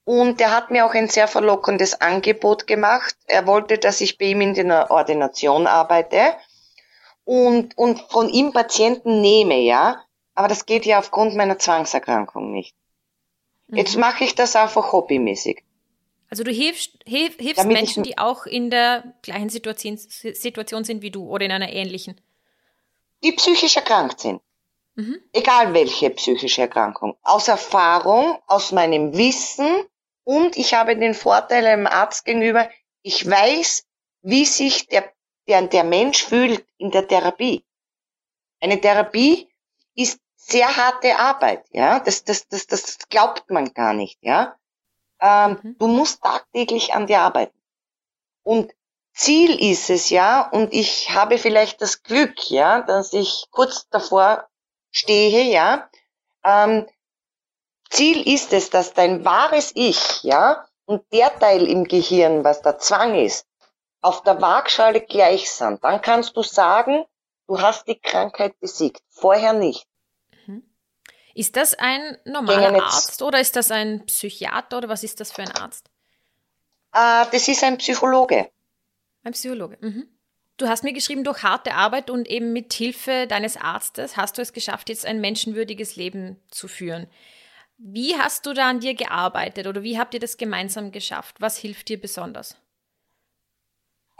Und 0.03 0.41
der 0.41 0.51
hat 0.51 0.69
mir 0.69 0.85
auch 0.85 0.93
ein 0.93 1.07
sehr 1.07 1.29
verlockendes 1.29 2.01
Angebot 2.01 2.67
gemacht. 2.67 3.15
Er 3.27 3.47
wollte, 3.47 3.77
dass 3.77 4.01
ich 4.01 4.17
bei 4.17 4.25
ihm 4.25 4.41
in 4.41 4.53
der 4.55 4.91
Ordination 4.91 5.65
arbeite 5.65 6.35
und, 7.25 7.77
und 7.77 7.99
von 8.09 8.29
ihm 8.29 8.51
Patienten 8.53 9.21
nehme, 9.21 9.59
ja. 9.59 10.03
Aber 10.35 10.47
das 10.47 10.65
geht 10.65 10.85
ja 10.85 10.99
aufgrund 10.99 11.35
meiner 11.35 11.59
Zwangserkrankung 11.59 12.51
nicht. 12.51 12.75
Mhm. 13.67 13.77
Jetzt 13.77 13.97
mache 13.97 14.23
ich 14.23 14.35
das 14.35 14.55
einfach 14.55 14.91
hobbymäßig. 14.91 15.63
Also 16.29 16.43
du 16.43 16.51
hilfst, 16.51 16.97
hilf, 17.05 17.37
hilfst 17.37 17.65
Menschen, 17.65 18.03
die 18.03 18.17
auch 18.17 18.45
in 18.47 18.71
der 18.71 19.13
gleichen 19.21 19.49
Situation, 19.49 19.97
Situation 19.97 20.83
sind 20.83 21.03
wie 21.03 21.11
du 21.11 21.29
oder 21.29 21.45
in 21.45 21.51
einer 21.51 21.71
ähnlichen 21.71 22.19
die 23.23 23.31
psychisch 23.31 23.75
erkrankt 23.75 24.19
sind. 24.19 24.41
Mhm. 24.95 25.19
Egal 25.31 25.73
welche 25.73 26.09
psychische 26.11 26.61
Erkrankung. 26.61 27.17
Aus 27.23 27.47
Erfahrung, 27.47 28.37
aus 28.47 28.71
meinem 28.71 29.17
Wissen 29.17 29.67
und 30.23 30.55
ich 30.55 30.73
habe 30.73 30.95
den 30.97 31.15
Vorteil 31.15 31.65
einem 31.65 31.87
Arzt 31.87 32.25
gegenüber, 32.25 32.69
ich 33.01 33.27
weiß, 33.27 33.85
wie 34.21 34.45
sich 34.45 34.87
der, 34.87 35.11
der, 35.47 35.61
der 35.67 35.83
Mensch 35.83 36.23
fühlt 36.23 36.65
in 36.77 36.91
der 36.91 37.07
Therapie. 37.07 37.65
Eine 38.59 38.79
Therapie 38.79 39.49
ist 39.95 40.19
sehr 40.35 40.75
harte 40.75 41.17
Arbeit, 41.17 41.65
ja. 41.71 41.99
Das, 41.99 42.23
das, 42.23 42.47
das, 42.47 42.67
das 42.67 42.97
glaubt 43.09 43.49
man 43.49 43.73
gar 43.73 43.93
nicht, 43.93 44.19
ja. 44.21 44.55
Ähm, 45.21 45.59
mhm. 45.61 45.75
Du 45.79 45.87
musst 45.87 46.21
tagtäglich 46.21 46.93
an 46.93 47.07
dir 47.07 47.21
arbeiten. 47.21 47.57
Und 48.43 48.73
Ziel 49.13 49.55
ist 49.71 49.89
es 49.89 50.09
ja, 50.09 50.49
und 50.49 50.73
ich 50.73 51.11
habe 51.11 51.37
vielleicht 51.37 51.81
das 51.81 52.03
Glück, 52.03 52.49
ja, 52.49 52.81
dass 52.81 53.13
ich 53.13 53.45
kurz 53.51 53.87
davor 53.89 54.47
stehe, 54.91 55.43
ja. 55.43 55.89
Ähm, 56.43 56.87
Ziel 57.89 58.27
ist 58.27 58.53
es, 58.53 58.69
dass 58.69 58.93
dein 58.93 59.23
wahres 59.23 59.71
Ich, 59.75 60.23
ja, 60.23 60.65
und 60.85 61.03
der 61.13 61.37
Teil 61.39 61.67
im 61.67 61.83
Gehirn, 61.83 62.43
was 62.43 62.61
der 62.61 62.79
Zwang 62.79 63.15
ist, 63.15 63.47
auf 64.03 64.21
der 64.21 64.41
Waagschale 64.41 65.01
gleich 65.01 65.49
sind. 65.49 65.83
Dann 65.83 66.01
kannst 66.01 66.35
du 66.35 66.43
sagen, 66.43 67.05
du 67.47 67.59
hast 67.59 67.87
die 67.87 67.99
Krankheit 67.99 68.59
besiegt. 68.59 69.01
Vorher 69.09 69.53
nicht. 69.53 69.87
Mhm. 70.45 70.63
Ist 71.33 71.55
das 71.55 71.73
ein 71.73 72.17
normaler 72.25 72.83
Arzt 72.83 73.21
oder 73.21 73.39
ist 73.39 73.55
das 73.55 73.71
ein 73.71 74.05
Psychiater 74.05 74.79
oder 74.79 74.89
was 74.89 75.03
ist 75.03 75.19
das 75.19 75.31
für 75.31 75.41
ein 75.41 75.51
Arzt? 75.51 75.89
Äh, 76.93 77.25
das 77.31 77.47
ist 77.47 77.63
ein 77.63 77.77
Psychologe. 77.77 78.51
Ein 79.23 79.31
Psychologe. 79.31 79.77
Mhm. 79.79 80.09
Du 80.57 80.67
hast 80.67 80.83
mir 80.83 80.93
geschrieben, 80.93 81.23
durch 81.23 81.41
harte 81.41 81.73
Arbeit 81.73 82.09
und 82.09 82.27
eben 82.27 82.51
mit 82.53 82.73
Hilfe 82.73 83.25
deines 83.25 83.57
Arztes 83.57 84.17
hast 84.17 84.37
du 84.37 84.41
es 84.41 84.53
geschafft, 84.53 84.89
jetzt 84.89 85.05
ein 85.05 85.21
menschenwürdiges 85.21 85.95
Leben 85.95 86.39
zu 86.51 86.67
führen. 86.67 87.07
Wie 87.77 88.15
hast 88.17 88.45
du 88.45 88.53
da 88.53 88.69
an 88.69 88.81
dir 88.81 88.95
gearbeitet 88.95 89.65
oder 89.65 89.81
wie 89.81 89.97
habt 89.97 90.13
ihr 90.13 90.19
das 90.19 90.37
gemeinsam 90.37 90.91
geschafft? 90.91 91.37
Was 91.39 91.57
hilft 91.57 91.87
dir 91.87 91.99
besonders? 91.99 92.57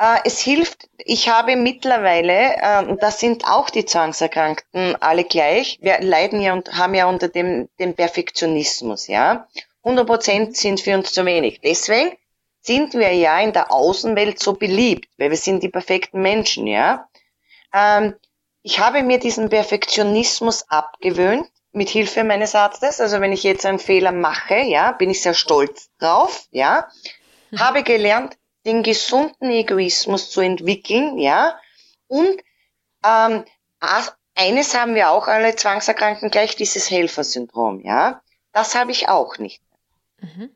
Äh, 0.04 0.20
es 0.26 0.42
hilft, 0.42 0.90
ich 0.98 1.30
habe 1.30 1.56
mittlerweile, 1.56 2.56
äh, 2.58 2.98
das 3.00 3.22
sind 3.22 3.48
auch 3.48 3.70
die 3.70 3.86
Zwangserkrankten 3.86 4.98
alle 5.02 5.24
gleich, 5.24 5.80
wir 5.82 6.02
leiden 6.02 6.42
ja 6.42 6.52
und 6.52 6.74
haben 6.74 6.94
ja 6.94 7.06
unter 7.06 7.30
dem, 7.30 7.70
dem 7.80 7.94
Perfektionismus, 7.94 9.08
ja. 9.08 9.48
100 9.84 10.06
Prozent 10.06 10.58
sind 10.58 10.82
für 10.82 10.96
uns 10.96 11.14
zu 11.14 11.26
wenig. 11.26 11.62
Deswegen 11.62 12.18
sind 12.60 12.94
wir 12.96 13.14
ja 13.14 13.40
in 13.40 13.54
der 13.54 13.72
Außenwelt 13.72 14.40
so 14.40 14.54
beliebt, 14.54 15.08
weil 15.18 15.30
wir 15.30 15.38
sind 15.38 15.64
die 15.64 15.70
perfekten 15.70 16.22
Menschen, 16.22 16.68
ja. 16.68 17.08
Ähm, 17.74 18.16
ich 18.62 18.80
habe 18.80 19.04
mir 19.04 19.20
diesen 19.20 19.48
Perfektionismus 19.50 20.66
abgewöhnt 20.70 21.48
mit 21.72 21.90
Hilfe 21.90 22.26
meines 22.26 22.56
Arztes. 22.56 23.00
Also 23.00 23.22
wenn 23.22 23.32
ich 23.32 23.44
jetzt 23.44 23.66
einen 23.66 23.80
Fehler 23.80 24.12
mache, 24.12 24.64
ja, 24.64 24.92
bin 24.92 25.10
ich 25.10 25.22
sehr 25.22 25.34
stolz 25.34 25.92
drauf, 26.00 26.46
ja. 26.52 26.90
Habe 27.58 27.84
gelernt, 27.84 28.36
den 28.66 28.84
gesunden 28.84 29.50
Egoismus 29.50 30.30
zu 30.30 30.42
entwickeln, 30.42 31.18
ja. 31.18 31.60
Und 32.08 32.42
ähm, 33.04 33.46
eines 34.36 34.74
haben 34.74 34.96
wir 34.96 35.12
auch 35.12 35.28
alle 35.28 35.56
Zwangserkrankten 35.56 36.30
gleich 36.30 36.56
dieses 36.56 36.90
Helfersyndrom, 36.90 37.82
ja. 37.82 38.22
Das 38.52 38.76
habe 38.76 38.92
ich 38.92 39.10
auch 39.10 39.38
nicht. 39.38 39.62
Mhm. 40.20 40.50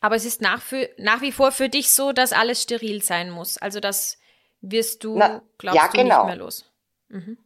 Aber 0.00 0.14
es 0.14 0.24
ist 0.24 0.40
nach, 0.40 0.62
für, 0.62 0.88
nach 0.96 1.22
wie 1.22 1.32
vor 1.32 1.50
für 1.50 1.68
dich 1.68 1.92
so, 1.92 2.12
dass 2.12 2.32
alles 2.32 2.62
steril 2.62 3.02
sein 3.02 3.30
muss. 3.30 3.58
Also 3.58 3.80
das 3.80 4.18
wirst 4.60 5.02
du, 5.02 5.16
Na, 5.16 5.42
glaubst 5.58 5.80
ja, 5.80 5.88
du, 5.88 5.96
genau. 5.96 6.18
nicht 6.18 6.26
mehr 6.26 6.36
los. 6.36 6.64
Mhm. 7.08 7.38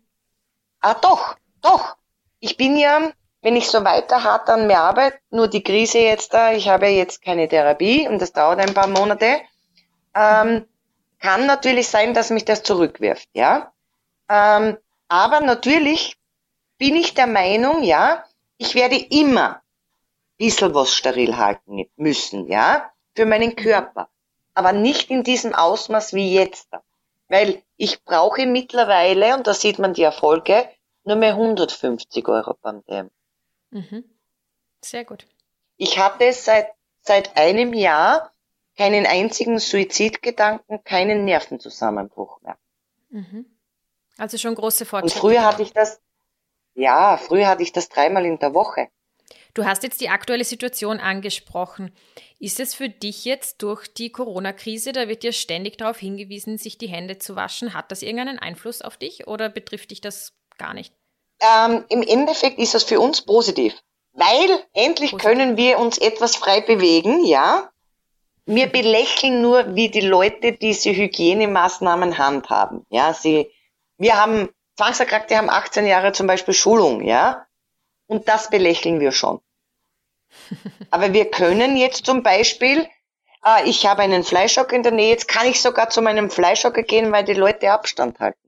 Ah, 0.81 0.95
doch, 0.95 1.37
doch. 1.63 1.97
Ich 2.41 2.57
bin 2.57 2.77
ja, 2.77 3.13
wenn 3.41 3.57
ich 3.57 3.71
so 3.71 3.85
weiter 3.85 4.25
hart 4.25 4.51
an 4.51 4.67
mir 4.67 4.81
arbeite, 4.81 5.19
nur 5.31 5.49
die 5.49 5.63
Krise 5.63 5.99
jetzt 5.99 6.35
da, 6.35 6.53
ich 6.53 6.69
habe 6.69 6.89
jetzt 6.89 7.23
keine 7.23 7.49
Therapie 7.49 8.09
und 8.09 8.21
das 8.21 8.33
dauert 8.33 8.59
ein 8.59 8.75
paar 8.75 8.89
Monate, 8.89 9.41
ähm, 10.15 10.67
kann 11.19 11.47
natürlich 11.47 11.89
sein, 11.89 12.15
dass 12.15 12.31
mich 12.31 12.45
das 12.45 12.63
zurückwirft, 12.63 13.29
ja. 13.33 13.73
Ähm, 14.29 14.77
aber 15.09 15.41
natürlich 15.41 16.17
bin 16.79 16.97
ich 16.97 17.15
der 17.15 17.27
Meinung, 17.27 17.83
ja, 17.83 18.25
ich 18.57 18.75
werde 18.75 18.97
immer 18.97 19.63
bisschen 20.39 20.75
was 20.75 20.95
steril 20.95 21.37
halten 21.37 21.89
müssen, 21.97 22.49
ja, 22.49 22.91
für 23.15 23.27
meinen 23.27 23.55
Körper. 23.55 24.09
Aber 24.55 24.73
nicht 24.73 25.11
in 25.11 25.23
diesem 25.23 25.55
Ausmaß 25.55 26.15
wie 26.15 26.35
jetzt. 26.35 26.69
Weil 27.29 27.63
ich 27.77 28.03
brauche 28.05 28.45
mittlerweile, 28.47 29.37
und 29.37 29.47
da 29.47 29.55
sieht 29.55 29.79
man 29.79 29.95
die 29.95 30.03
Erfolge, 30.03 30.69
nur 31.05 31.17
mehr 31.17 31.35
150 31.35 32.27
Euro 32.27 32.55
beim 32.61 32.85
DM. 32.87 33.11
Mhm. 33.71 34.05
Sehr 34.85 35.05
gut. 35.05 35.27
Ich 35.77 35.99
hatte 35.99 36.33
seit, 36.33 36.69
seit 37.01 37.37
einem 37.37 37.73
Jahr 37.73 38.33
keinen 38.77 39.07
einzigen 39.07 39.59
Suizidgedanken, 39.59 40.83
keinen 40.85 41.25
Nervenzusammenbruch 41.25 42.41
mehr. 42.43 42.57
Mhm. 43.11 43.47
Also 44.19 44.39
schon 44.39 44.55
große 44.55 44.85
Fortschritte. 44.85 45.15
Und 45.15 45.21
früher 45.21 45.45
hatte 45.45 45.63
ich 45.63 45.73
das, 45.73 46.01
ja, 46.75 47.17
früher 47.17 47.49
hatte 47.49 47.63
ich 47.63 47.73
das 47.73 47.89
dreimal 47.89 48.25
in 48.25 48.39
der 48.39 48.55
Woche. 48.55 48.89
Du 49.55 49.65
hast 49.65 49.83
jetzt 49.83 50.01
die 50.01 50.09
aktuelle 50.09 50.45
Situation 50.45 50.99
angesprochen. 50.99 51.95
Ist 52.39 52.59
es 52.59 52.75
für 52.75 52.89
dich 52.89 53.25
jetzt 53.27 53.63
durch 53.63 53.87
die 53.87 54.11
Corona-Krise, 54.11 54.93
da 54.93 55.09
wird 55.09 55.23
dir 55.23 55.33
ständig 55.33 55.77
darauf 55.77 55.99
hingewiesen, 55.99 56.57
sich 56.57 56.79
die 56.79 56.89
Hände 56.89 57.19
zu 57.19 57.37
waschen, 57.37 57.75
hat 57.75 57.91
das 57.91 58.03
irgendeinen 58.03 58.39
Einfluss 58.39 58.81
auf 58.81 58.97
dich 58.97 59.27
oder 59.27 59.51
betrifft 59.51 59.91
dich 59.91 60.01
das 60.01 60.33
gar 60.57 60.73
nicht? 60.73 60.95
Ähm, 61.41 61.85
Im 61.89 62.03
Endeffekt 62.03 62.59
ist 62.59 62.75
das 62.75 62.85
für 62.85 63.01
uns 63.01 63.23
positiv, 63.23 63.75
weil 64.13 64.65
endlich 64.73 65.11
positiv. 65.11 65.19
können 65.31 65.57
wir 65.57 65.79
uns 65.79 65.99
etwas 65.99 66.37
frei 66.37 66.61
bewegen, 66.61 67.25
ja. 67.25 67.72
Wir 68.45 68.67
belächeln 68.67 69.41
nur, 69.41 69.77
wie 69.77 69.89
die 69.89 70.01
Leute 70.01 70.53
diese 70.53 70.91
Hygienemaßnahmen 70.91 72.19
handhaben. 72.19 72.85
Ja, 72.91 73.15
sie, 73.15 73.51
wir 73.99 74.17
haben, 74.17 74.49
Zwangserkrankte 74.77 75.37
haben 75.37 75.51
18 75.51 75.87
Jahre 75.87 76.13
zum 76.13 76.27
Beispiel 76.27 76.55
Schulung, 76.55 77.03
ja. 77.03 77.47
Und 78.07 78.29
das 78.29 78.51
belächeln 78.51 78.99
wir 79.01 79.13
schon. 79.13 79.41
Aber 80.91 81.13
wir 81.13 81.31
können 81.31 81.77
jetzt 81.77 82.05
zum 82.05 82.23
Beispiel, 82.23 82.89
äh, 83.45 83.69
ich 83.69 83.87
habe 83.87 84.03
einen 84.03 84.25
Fleischhocker 84.25 84.75
in 84.75 84.83
der 84.83 84.93
Nähe, 84.93 85.11
jetzt 85.11 85.29
kann 85.29 85.47
ich 85.47 85.63
sogar 85.63 85.91
zu 85.91 86.03
meinem 86.03 86.29
Fleischhocker 86.29 86.83
gehen, 86.83 87.13
weil 87.13 87.25
die 87.25 87.35
Leute 87.35 87.71
Abstand 87.71 88.19
halten. 88.19 88.39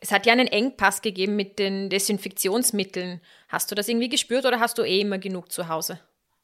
Es 0.00 0.12
hat 0.12 0.26
ja 0.26 0.32
einen 0.32 0.48
Engpass 0.48 1.02
gegeben 1.02 1.36
mit 1.36 1.58
den 1.58 1.88
Desinfektionsmitteln. 1.90 3.20
Hast 3.48 3.70
du 3.70 3.74
das 3.74 3.88
irgendwie 3.88 4.08
gespürt 4.08 4.44
oder 4.46 4.60
hast 4.60 4.78
du 4.78 4.82
eh 4.82 5.00
immer 5.00 5.18
genug 5.18 5.52
zu 5.52 5.68
Hause? 5.68 6.00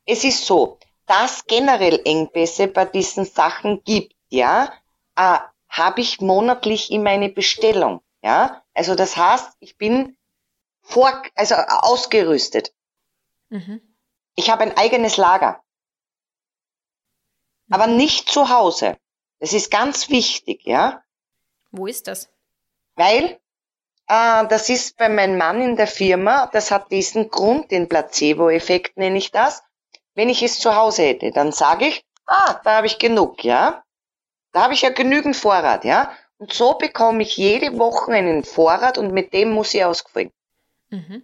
Es 0.07 0.25
ist 0.25 0.47
so, 0.47 0.79
dass 1.09 1.47
generell 1.47 2.01
Engpässe 2.05 2.69
bei 2.69 2.85
diesen 2.85 3.25
Sachen 3.25 3.83
gibt, 3.85 4.15
ja, 4.29 4.73
äh, 5.17 5.39
habe 5.69 6.01
ich 6.01 6.21
monatlich 6.21 6.91
in 6.91 7.03
meine 7.03 7.29
Bestellung, 7.29 8.01
ja. 8.23 8.63
Also 8.75 8.95
das 8.95 9.17
heißt, 9.17 9.57
ich 9.61 9.77
bin 9.77 10.17
vor, 10.83 11.23
also 11.35 11.55
ausgerüstet. 11.55 12.73
Mhm. 13.49 13.81
Ich 14.35 14.51
habe 14.51 14.63
ein 14.63 14.77
eigenes 14.77 15.17
Lager. 15.17 15.63
Aber 17.71 17.87
nicht 17.87 18.31
zu 18.31 18.49
Hause. 18.49 18.97
Das 19.41 19.53
ist 19.53 19.71
ganz 19.71 20.09
wichtig, 20.09 20.65
ja. 20.65 21.03
Wo 21.71 21.87
ist 21.87 22.07
das? 22.07 22.31
Weil 22.95 23.39
äh, 24.09 24.47
das 24.49 24.69
ist 24.69 24.97
bei 24.97 25.09
meinem 25.09 25.37
Mann 25.37 25.61
in 25.61 25.77
der 25.77 25.87
Firma, 25.87 26.47
das 26.47 26.71
hat 26.71 26.91
diesen 26.91 27.31
Grund, 27.31 27.71
den 27.71 27.89
Placebo-Effekt 27.89 28.97
nenne 28.97 29.19
ich 29.19 29.31
das. 29.31 29.63
Wenn 30.19 30.31
ich 30.31 30.43
es 30.43 30.59
zu 30.59 30.75
Hause 30.75 31.05
hätte, 31.05 31.31
dann 31.31 31.53
sage 31.53 31.87
ich, 31.87 32.05
ah, 32.27 32.61
da 32.65 32.79
habe 32.79 32.89
ich 32.89 32.99
genug, 32.99 33.45
ja. 33.45 33.85
Da 34.51 34.65
habe 34.65 34.75
ich 34.75 34.83
ja 34.83 34.91
genügend 34.91 35.37
Vorrat, 35.37 35.85
ja. 35.85 36.11
Und 36.39 36.53
so 36.53 36.75
bekomme 36.75 37.23
ich 37.23 37.37
jede 37.37 37.79
Woche 37.79 38.11
einen 38.11 38.43
Vorrat 38.43 38.99
und 38.99 39.13
mit 39.13 39.33
dem 39.33 39.53
muss 39.53 39.75
ich 39.75 39.85
ausgefüllt. 39.85 40.33
Mhm. 40.91 41.23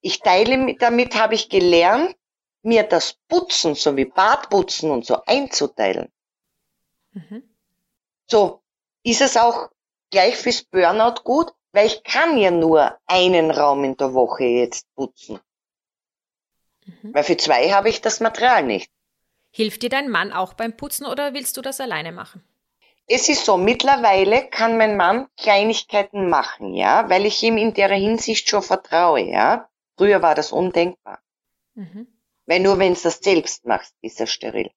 Ich 0.00 0.18
teile, 0.18 0.74
damit 0.80 1.14
habe 1.14 1.36
ich 1.36 1.48
gelernt, 1.48 2.16
mir 2.62 2.82
das 2.82 3.16
Putzen, 3.28 3.76
so 3.76 3.96
wie 3.96 4.04
Badputzen 4.04 4.90
und 4.90 5.06
so 5.06 5.22
einzuteilen. 5.26 6.10
Mhm. 7.12 7.44
So, 8.26 8.62
ist 9.04 9.20
es 9.20 9.36
auch 9.36 9.70
gleich 10.10 10.36
fürs 10.36 10.64
Burnout 10.64 11.22
gut, 11.22 11.52
weil 11.70 11.86
ich 11.86 12.02
kann 12.02 12.36
ja 12.36 12.50
nur 12.50 12.98
einen 13.06 13.52
Raum 13.52 13.84
in 13.84 13.96
der 13.96 14.12
Woche 14.12 14.42
jetzt 14.42 14.92
putzen. 14.96 15.38
Mhm. 16.84 17.14
Weil 17.14 17.24
für 17.24 17.36
zwei 17.36 17.70
habe 17.70 17.88
ich 17.88 18.00
das 18.00 18.20
Material 18.20 18.62
nicht. 18.62 18.90
Hilft 19.50 19.82
dir 19.82 19.88
dein 19.88 20.10
Mann 20.10 20.32
auch 20.32 20.54
beim 20.54 20.76
Putzen 20.76 21.06
oder 21.06 21.32
willst 21.34 21.56
du 21.56 21.62
das 21.62 21.80
alleine 21.80 22.12
machen? 22.12 22.42
Es 23.06 23.28
ist 23.28 23.44
so, 23.44 23.56
mittlerweile 23.56 24.48
kann 24.48 24.78
mein 24.78 24.96
Mann 24.96 25.28
Kleinigkeiten 25.36 26.28
machen, 26.30 26.74
ja, 26.74 27.08
weil 27.10 27.26
ich 27.26 27.42
ihm 27.42 27.58
in 27.58 27.74
der 27.74 27.90
Hinsicht 27.90 28.48
schon 28.48 28.62
vertraue, 28.62 29.20
ja. 29.20 29.68
Früher 29.96 30.22
war 30.22 30.34
das 30.34 30.52
undenkbar. 30.52 31.20
Mhm. 31.74 32.08
Weil 32.46 32.60
nur 32.60 32.78
wenn 32.78 32.94
du 32.94 33.00
das 33.00 33.18
selbst 33.18 33.64
machst, 33.66 33.94
ist 34.00 34.20
er 34.20 34.26
steril. 34.26 34.70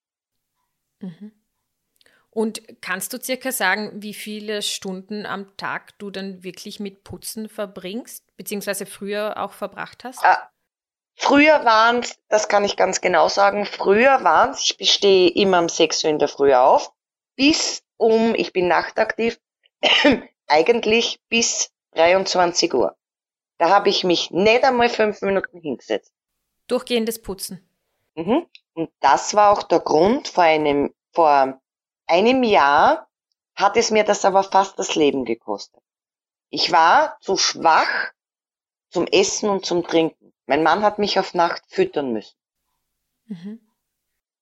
Mhm. 0.99 1.31
Und 2.29 2.61
kannst 2.81 3.13
du 3.13 3.21
circa 3.21 3.51
sagen, 3.51 3.91
wie 3.95 4.13
viele 4.13 4.61
Stunden 4.61 5.25
am 5.25 5.57
Tag 5.57 5.97
du 5.97 6.11
dann 6.11 6.43
wirklich 6.43 6.79
mit 6.79 7.03
Putzen 7.03 7.49
verbringst, 7.49 8.35
beziehungsweise 8.37 8.85
früher 8.85 9.41
auch 9.41 9.53
verbracht 9.53 10.03
hast? 10.03 10.23
Früher 11.19 11.65
waren 11.65 11.99
es, 11.99 12.19
das 12.29 12.47
kann 12.47 12.63
ich 12.63 12.77
ganz 12.77 13.01
genau 13.01 13.27
sagen, 13.27 13.65
früher 13.65 14.23
waren 14.23 14.51
es, 14.51 14.63
ich 14.63 14.77
bestehe 14.77 15.29
immer 15.29 15.59
um 15.59 15.67
6 15.67 16.03
Uhr 16.03 16.11
in 16.11 16.19
der 16.19 16.27
Früh 16.27 16.53
auf, 16.53 16.93
bis 17.35 17.83
um, 17.97 18.35
ich 18.35 18.53
bin 18.53 18.67
nachtaktiv, 18.67 19.39
eigentlich 20.47 21.19
bis 21.27 21.71
23 21.93 22.71
Uhr. 22.73 22.95
Da 23.57 23.69
habe 23.69 23.89
ich 23.89 24.03
mich 24.03 24.29
nicht 24.29 24.63
einmal 24.63 24.89
fünf 24.89 25.21
Minuten 25.23 25.59
hingesetzt. 25.59 26.13
Durchgehendes 26.67 27.19
Putzen. 27.19 27.67
Mhm. 28.13 28.45
Und 28.73 28.91
das 28.99 29.33
war 29.33 29.51
auch 29.51 29.63
der 29.63 29.79
Grund, 29.79 30.27
vor 30.27 30.43
einem, 30.43 30.93
vor 31.13 31.59
einem 32.05 32.43
Jahr 32.43 33.09
hat 33.55 33.75
es 33.75 33.89
mir 33.89 34.03
das 34.03 34.23
aber 34.23 34.43
fast 34.43 34.77
das 34.77 34.93
Leben 34.93 35.25
gekostet. 35.25 35.81
Ich 36.49 36.71
war 36.71 37.17
zu 37.21 37.37
schwach 37.37 38.11
zum 38.91 39.07
Essen 39.07 39.49
und 39.49 39.65
zum 39.65 39.83
Trinken. 39.83 40.31
Mein 40.47 40.63
Mann 40.63 40.81
hat 40.81 40.97
mich 40.97 41.19
auf 41.19 41.33
Nacht 41.33 41.61
füttern 41.67 42.11
müssen. 42.11 42.35
Mhm. 43.25 43.59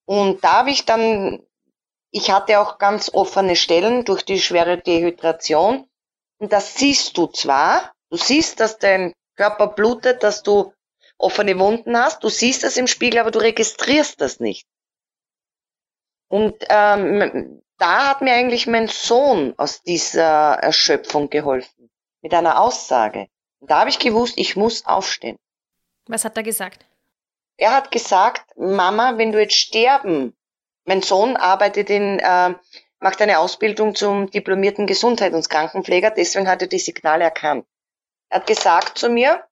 Und 0.06 0.42
da 0.42 0.58
habe 0.58 0.70
ich 0.70 0.84
dann 0.86 1.46
ich 2.16 2.30
hatte 2.30 2.60
auch 2.60 2.78
ganz 2.78 3.10
offene 3.12 3.56
Stellen 3.56 4.06
durch 4.06 4.24
die 4.24 4.40
schwere 4.40 4.78
Dehydration. 4.78 5.86
Und 6.38 6.52
das 6.52 6.74
siehst 6.76 7.18
du 7.18 7.26
zwar, 7.26 7.92
du 8.08 8.16
siehst, 8.16 8.58
dass 8.58 8.78
dein 8.78 9.12
Körper 9.36 9.66
blutet, 9.66 10.22
dass 10.22 10.42
du 10.42 10.72
offene 11.18 11.58
Wunden 11.58 11.94
hast, 11.94 12.24
du 12.24 12.30
siehst 12.30 12.62
das 12.62 12.78
im 12.78 12.86
Spiegel, 12.86 13.20
aber 13.20 13.30
du 13.30 13.38
registrierst 13.38 14.20
das 14.20 14.40
nicht. 14.40 14.66
Und 16.28 16.64
ähm, 16.70 17.62
da 17.76 18.08
hat 18.08 18.22
mir 18.22 18.32
eigentlich 18.32 18.66
mein 18.66 18.88
Sohn 18.88 19.52
aus 19.58 19.82
dieser 19.82 20.54
Erschöpfung 20.54 21.28
geholfen, 21.28 21.90
mit 22.22 22.32
einer 22.32 22.60
Aussage. 22.60 23.28
Und 23.60 23.70
da 23.70 23.80
habe 23.80 23.90
ich 23.90 23.98
gewusst, 23.98 24.34
ich 24.36 24.56
muss 24.56 24.86
aufstehen. 24.86 25.38
Was 26.06 26.24
hat 26.24 26.36
er 26.36 26.42
gesagt? 26.42 26.84
Er 27.56 27.72
hat 27.72 27.90
gesagt, 27.90 28.56
Mama, 28.56 29.16
wenn 29.16 29.32
du 29.32 29.40
jetzt 29.40 29.56
sterben, 29.56 30.36
mein 30.84 31.02
Sohn 31.02 31.36
arbeitet 31.36 31.90
in, 31.90 32.18
äh, 32.18 32.54
macht 33.00 33.20
eine 33.20 33.38
Ausbildung 33.38 33.94
zum 33.94 34.30
diplomierten 34.30 34.86
Gesundheits- 34.86 35.34
und 35.34 35.48
Krankenpfleger, 35.48 36.10
deswegen 36.10 36.48
hat 36.48 36.62
er 36.62 36.68
die 36.68 36.78
Signale 36.78 37.24
erkannt. 37.24 37.66
Er 38.28 38.40
hat 38.40 38.46
gesagt 38.46 38.98
zu 38.98 39.08
mir, 39.08 39.44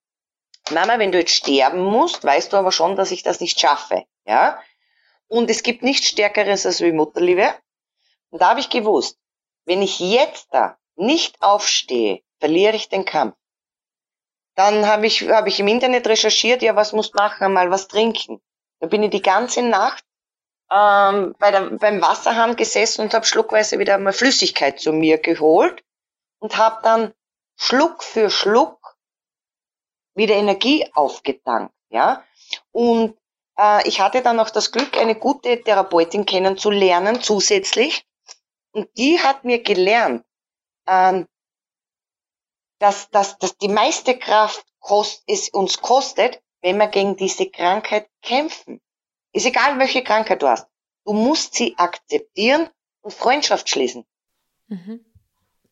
Mama, 0.70 0.98
wenn 0.98 1.12
du 1.12 1.18
jetzt 1.18 1.34
sterben 1.34 1.82
musst, 1.82 2.24
weißt 2.24 2.52
du 2.52 2.56
aber 2.56 2.72
schon, 2.72 2.96
dass 2.96 3.10
ich 3.10 3.22
das 3.22 3.40
nicht 3.40 3.60
schaffe, 3.60 4.04
ja? 4.24 4.60
Und 5.26 5.50
es 5.50 5.62
gibt 5.62 5.82
nichts 5.82 6.08
Stärkeres 6.08 6.64
als 6.66 6.80
wie 6.80 6.92
Mutterliebe. 6.92 7.54
Und 8.30 8.42
da 8.42 8.50
habe 8.50 8.60
ich 8.60 8.70
gewusst, 8.70 9.18
wenn 9.64 9.82
ich 9.82 9.98
jetzt 9.98 10.48
da 10.52 10.78
nicht 10.96 11.40
aufstehe, 11.42 12.22
verliere 12.38 12.76
ich 12.76 12.88
den 12.88 13.04
Kampf. 13.04 13.36
Dann 14.54 14.86
habe 14.86 15.06
ich, 15.06 15.28
hab 15.28 15.46
ich 15.46 15.58
im 15.60 15.68
Internet 15.68 16.06
recherchiert, 16.06 16.62
ja, 16.62 16.76
was 16.76 16.92
muss 16.92 17.12
machen, 17.14 17.52
mal 17.52 17.70
was 17.70 17.88
trinken. 17.88 18.40
Da 18.80 18.86
bin 18.86 19.02
ich 19.02 19.10
die 19.10 19.22
ganze 19.22 19.62
Nacht 19.62 20.04
ähm, 20.70 21.34
bei 21.38 21.50
der, 21.50 21.70
beim 21.78 22.00
Wasserhahn 22.00 22.56
gesessen 22.56 23.02
und 23.02 23.14
habe 23.14 23.26
schluckweise 23.26 23.78
wieder 23.78 23.98
mal 23.98 24.12
Flüssigkeit 24.12 24.80
zu 24.80 24.92
mir 24.92 25.18
geholt 25.18 25.82
und 26.38 26.56
habe 26.56 26.80
dann 26.82 27.12
Schluck 27.56 28.02
für 28.02 28.30
Schluck 28.30 28.96
wieder 30.14 30.34
Energie 30.34 30.88
aufgetankt, 30.94 31.74
ja. 31.88 32.24
Und 32.72 33.16
äh, 33.58 33.86
ich 33.88 34.00
hatte 34.00 34.22
dann 34.22 34.40
auch 34.40 34.50
das 34.50 34.72
Glück, 34.72 34.96
eine 34.96 35.14
gute 35.14 35.62
Therapeutin 35.62 36.26
kennenzulernen 36.26 37.20
zusätzlich. 37.20 38.04
Und 38.72 38.88
die 38.96 39.20
hat 39.20 39.44
mir 39.44 39.62
gelernt, 39.62 40.24
ähm, 40.86 41.26
dass, 42.78 43.10
dass, 43.10 43.38
dass 43.38 43.56
die 43.58 43.68
meiste 43.68 44.18
Kraft 44.18 44.64
kost, 44.80 45.22
es 45.26 45.48
uns 45.48 45.80
kostet, 45.80 46.40
wenn 46.60 46.78
wir 46.78 46.88
gegen 46.88 47.16
diese 47.16 47.50
Krankheit 47.50 48.08
kämpfen. 48.22 48.80
Ist 49.32 49.46
egal, 49.46 49.78
welche 49.78 50.02
Krankheit 50.02 50.42
du 50.42 50.48
hast. 50.48 50.66
Du 51.04 51.12
musst 51.12 51.54
sie 51.54 51.76
akzeptieren 51.76 52.68
und 53.02 53.12
Freundschaft 53.12 53.68
schließen. 53.68 54.04
Mhm. 54.68 55.04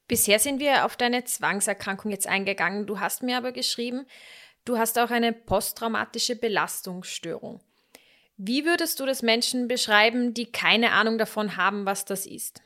Bisher 0.08 0.38
sind 0.38 0.60
wir 0.60 0.84
auf 0.84 0.96
deine 0.96 1.24
Zwangserkrankung 1.24 2.10
jetzt 2.10 2.26
eingegangen. 2.26 2.86
Du 2.86 3.00
hast 3.00 3.22
mir 3.22 3.38
aber 3.38 3.52
geschrieben, 3.52 4.06
du 4.64 4.76
hast 4.76 4.98
auch 4.98 5.10
eine 5.10 5.32
posttraumatische 5.32 6.36
Belastungsstörung. 6.36 7.60
Wie 8.36 8.64
würdest 8.64 9.00
du 9.00 9.06
das 9.06 9.22
Menschen 9.22 9.68
beschreiben, 9.68 10.34
die 10.34 10.50
keine 10.50 10.92
Ahnung 10.92 11.16
davon 11.16 11.56
haben, 11.56 11.86
was 11.86 12.04
das 12.04 12.26
ist? 12.26 12.60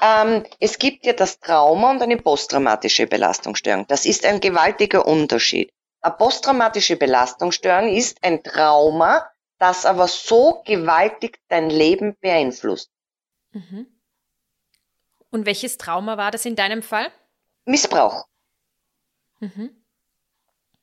Ähm, 0.00 0.44
es 0.60 0.78
gibt 0.78 1.06
ja 1.06 1.12
das 1.12 1.40
Trauma 1.40 1.90
und 1.90 2.02
eine 2.02 2.16
posttraumatische 2.16 3.06
Belastungsstörung. 3.06 3.86
Das 3.88 4.04
ist 4.04 4.24
ein 4.24 4.40
gewaltiger 4.40 5.06
Unterschied. 5.06 5.72
Eine 6.00 6.14
posttraumatische 6.14 6.96
Belastungsstörung 6.96 7.88
ist 7.88 8.22
ein 8.22 8.42
Trauma, 8.42 9.28
das 9.58 9.84
aber 9.84 10.06
so 10.06 10.62
gewaltig 10.64 11.40
dein 11.48 11.70
Leben 11.70 12.16
beeinflusst. 12.20 12.90
Mhm. 13.50 13.86
Und 15.30 15.46
welches 15.46 15.76
Trauma 15.78 16.16
war 16.16 16.30
das 16.30 16.44
in 16.44 16.54
deinem 16.54 16.82
Fall? 16.82 17.10
Missbrauch. 17.64 18.26
Mhm. 19.40 19.70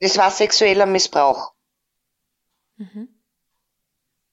Das 0.01 0.17
war 0.17 0.29
sexueller 0.29 0.85
Missbrauch. 0.85 1.53
Mhm. 2.75 3.07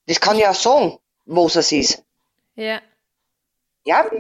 Das 0.07 0.21
kann 0.21 0.37
ja 0.37 0.51
auch 0.51 0.55
sagen, 0.55 0.99
wo 1.25 1.47
es 1.47 1.73
ist. 1.73 2.05
Ja. 2.57 2.83
Ja, 3.85 4.11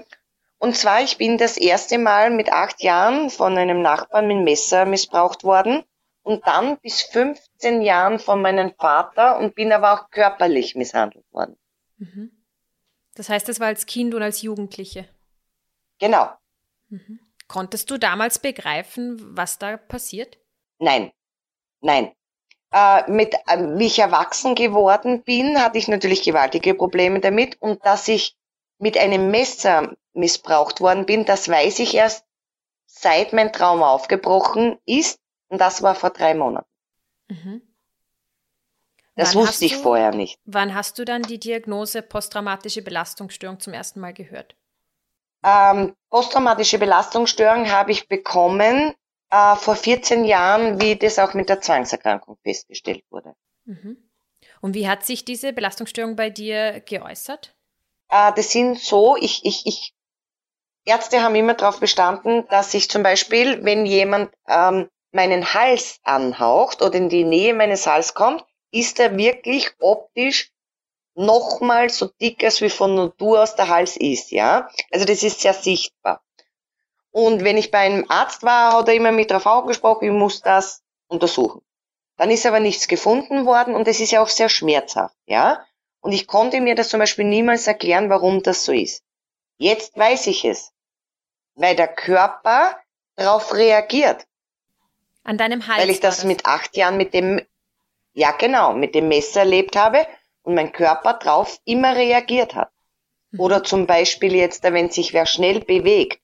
und 0.62 0.76
zwar, 0.76 1.02
ich 1.02 1.18
bin 1.18 1.38
das 1.38 1.56
erste 1.56 1.98
Mal 1.98 2.30
mit 2.30 2.52
acht 2.52 2.84
Jahren 2.84 3.30
von 3.30 3.58
einem 3.58 3.82
Nachbarn 3.82 4.28
mit 4.28 4.44
Messer 4.44 4.86
missbraucht 4.86 5.42
worden 5.42 5.82
und 6.22 6.46
dann 6.46 6.78
bis 6.78 7.02
15 7.02 7.82
Jahren 7.82 8.20
von 8.20 8.40
meinem 8.40 8.72
Vater 8.78 9.40
und 9.40 9.56
bin 9.56 9.72
aber 9.72 9.92
auch 9.92 10.10
körperlich 10.10 10.76
misshandelt 10.76 11.24
worden. 11.32 11.56
Mhm. 11.96 12.30
Das 13.16 13.28
heißt, 13.28 13.48
das 13.48 13.58
war 13.58 13.66
als 13.66 13.86
Kind 13.86 14.14
und 14.14 14.22
als 14.22 14.42
Jugendliche? 14.42 15.08
Genau. 15.98 16.30
Mhm. 16.90 17.18
Konntest 17.48 17.90
du 17.90 17.98
damals 17.98 18.38
begreifen, 18.38 19.18
was 19.36 19.58
da 19.58 19.76
passiert? 19.76 20.38
Nein, 20.78 21.10
nein. 21.80 22.12
Äh, 22.70 23.10
mit, 23.10 23.34
äh, 23.48 23.58
wie 23.78 23.86
ich 23.86 23.98
erwachsen 23.98 24.54
geworden 24.54 25.24
bin, 25.24 25.60
hatte 25.60 25.78
ich 25.78 25.88
natürlich 25.88 26.22
gewaltige 26.22 26.74
Probleme 26.74 27.18
damit 27.18 27.60
und 27.60 27.84
dass 27.84 28.06
ich 28.06 28.36
mit 28.82 28.98
einem 28.98 29.30
Messer 29.30 29.96
missbraucht 30.12 30.80
worden 30.80 31.06
bin, 31.06 31.24
das 31.24 31.48
weiß 31.48 31.78
ich 31.78 31.94
erst 31.94 32.26
seit 32.84 33.32
mein 33.32 33.52
Trauma 33.52 33.92
aufgebrochen 33.92 34.76
ist 34.84 35.20
und 35.48 35.60
das 35.60 35.82
war 35.82 35.94
vor 35.94 36.10
drei 36.10 36.34
Monaten. 36.34 36.68
Mhm. 37.28 37.62
Das 39.14 39.34
wann 39.34 39.42
wusste 39.42 39.66
ich 39.66 39.74
du, 39.74 39.82
vorher 39.82 40.10
nicht. 40.10 40.38
Wann 40.44 40.74
hast 40.74 40.98
du 40.98 41.04
dann 41.04 41.22
die 41.22 41.38
Diagnose 41.38 42.02
posttraumatische 42.02 42.82
Belastungsstörung 42.82 43.60
zum 43.60 43.72
ersten 43.72 44.00
Mal 44.00 44.12
gehört? 44.12 44.56
Ähm, 45.44 45.94
posttraumatische 46.10 46.78
Belastungsstörung 46.78 47.70
habe 47.70 47.92
ich 47.92 48.08
bekommen 48.08 48.94
äh, 49.30 49.56
vor 49.56 49.76
14 49.76 50.24
Jahren, 50.24 50.80
wie 50.80 50.96
das 50.96 51.20
auch 51.20 51.34
mit 51.34 51.48
der 51.48 51.60
Zwangserkrankung 51.60 52.36
festgestellt 52.42 53.04
wurde. 53.10 53.34
Mhm. 53.64 53.96
Und 54.60 54.74
wie 54.74 54.88
hat 54.88 55.04
sich 55.04 55.24
diese 55.24 55.52
Belastungsstörung 55.52 56.16
bei 56.16 56.30
dir 56.30 56.80
geäußert? 56.80 57.54
Äh, 58.12 58.32
das 58.34 58.50
sind 58.50 58.78
so, 58.78 59.16
ich, 59.16 59.44
ich, 59.44 59.66
ich, 59.66 59.94
Ärzte 60.84 61.22
haben 61.22 61.34
immer 61.34 61.54
darauf 61.54 61.80
bestanden, 61.80 62.46
dass 62.48 62.74
ich 62.74 62.90
zum 62.90 63.02
Beispiel, 63.02 63.64
wenn 63.64 63.86
jemand 63.86 64.32
ähm, 64.46 64.90
meinen 65.12 65.54
Hals 65.54 65.98
anhaucht 66.02 66.82
oder 66.82 66.94
in 66.94 67.08
die 67.08 67.24
Nähe 67.24 67.54
meines 67.54 67.86
Hals 67.86 68.14
kommt, 68.14 68.44
ist 68.70 69.00
er 69.00 69.16
wirklich 69.16 69.70
optisch 69.80 70.50
nochmal 71.14 71.88
so 71.88 72.08
dick 72.20 72.42
als 72.44 72.60
wie 72.60 72.70
von 72.70 72.94
Natur 72.94 73.42
aus 73.42 73.54
der 73.54 73.68
Hals 73.68 73.96
ist, 73.96 74.30
ja. 74.30 74.68
Also 74.90 75.04
das 75.06 75.22
ist 75.22 75.40
sehr 75.40 75.54
sichtbar. 75.54 76.22
Und 77.10 77.44
wenn 77.44 77.58
ich 77.58 77.70
bei 77.70 77.78
einem 77.78 78.06
Arzt 78.08 78.42
war, 78.42 78.74
hat 78.74 78.88
er 78.88 78.94
immer 78.94 79.12
mit 79.12 79.30
drauf 79.30 79.46
angesprochen, 79.46 80.06
ich 80.06 80.12
muss 80.12 80.40
das 80.40 80.82
untersuchen. 81.08 81.62
Dann 82.16 82.30
ist 82.30 82.46
aber 82.46 82.60
nichts 82.60 82.88
gefunden 82.88 83.46
worden 83.46 83.74
und 83.74 83.88
es 83.88 84.00
ist 84.00 84.10
ja 84.10 84.22
auch 84.22 84.28
sehr 84.28 84.48
schmerzhaft, 84.48 85.16
ja. 85.26 85.64
Und 86.02 86.12
ich 86.12 86.26
konnte 86.26 86.60
mir 86.60 86.74
das 86.74 86.88
zum 86.88 86.98
Beispiel 86.98 87.24
niemals 87.24 87.66
erklären, 87.66 88.10
warum 88.10 88.42
das 88.42 88.64
so 88.64 88.72
ist. 88.72 89.02
Jetzt 89.56 89.96
weiß 89.96 90.26
ich 90.26 90.44
es. 90.44 90.72
Weil 91.54 91.76
der 91.76 91.88
Körper 91.88 92.76
darauf 93.14 93.54
reagiert. 93.54 94.26
An 95.22 95.38
deinem 95.38 95.66
Hals. 95.68 95.80
Weil 95.80 95.90
ich 95.90 96.00
das, 96.00 96.16
das 96.16 96.24
mit 96.24 96.44
acht 96.44 96.76
Jahren 96.76 96.96
mit 96.96 97.14
dem, 97.14 97.40
ja 98.12 98.32
genau, 98.32 98.74
mit 98.74 98.96
dem 98.96 99.08
Messer 99.08 99.40
erlebt 99.40 99.76
habe 99.76 100.04
und 100.42 100.56
mein 100.56 100.72
Körper 100.72 101.14
drauf 101.14 101.60
immer 101.64 101.94
reagiert 101.94 102.56
hat. 102.56 102.72
Mhm. 103.30 103.40
Oder 103.40 103.62
zum 103.62 103.86
Beispiel 103.86 104.34
jetzt, 104.34 104.64
wenn 104.64 104.90
sich 104.90 105.12
wer 105.12 105.26
schnell 105.26 105.60
bewegt, 105.60 106.20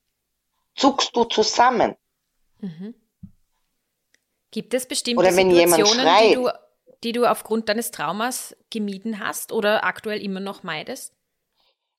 zuckst 0.75 1.14
du 1.14 1.25
zusammen. 1.25 1.95
Mhm. 2.59 2.95
Gibt 4.51 4.75
es 4.75 4.88
bestimmte 4.88 5.21
Oder 5.21 5.37
wenn 5.37 5.51
Situationen, 5.51 5.99
jemand 5.99 6.19
schreit, 6.19 6.31
die 6.31 6.35
du 6.35 6.51
die 7.05 7.13
du 7.13 7.27
aufgrund 7.27 7.69
deines 7.69 7.91
Traumas 7.91 8.57
gemieden 8.71 9.21
hast 9.25 9.53
oder 9.53 9.85
aktuell 9.85 10.23
immer 10.23 10.41
noch 10.41 10.63
meidest? 10.63 11.15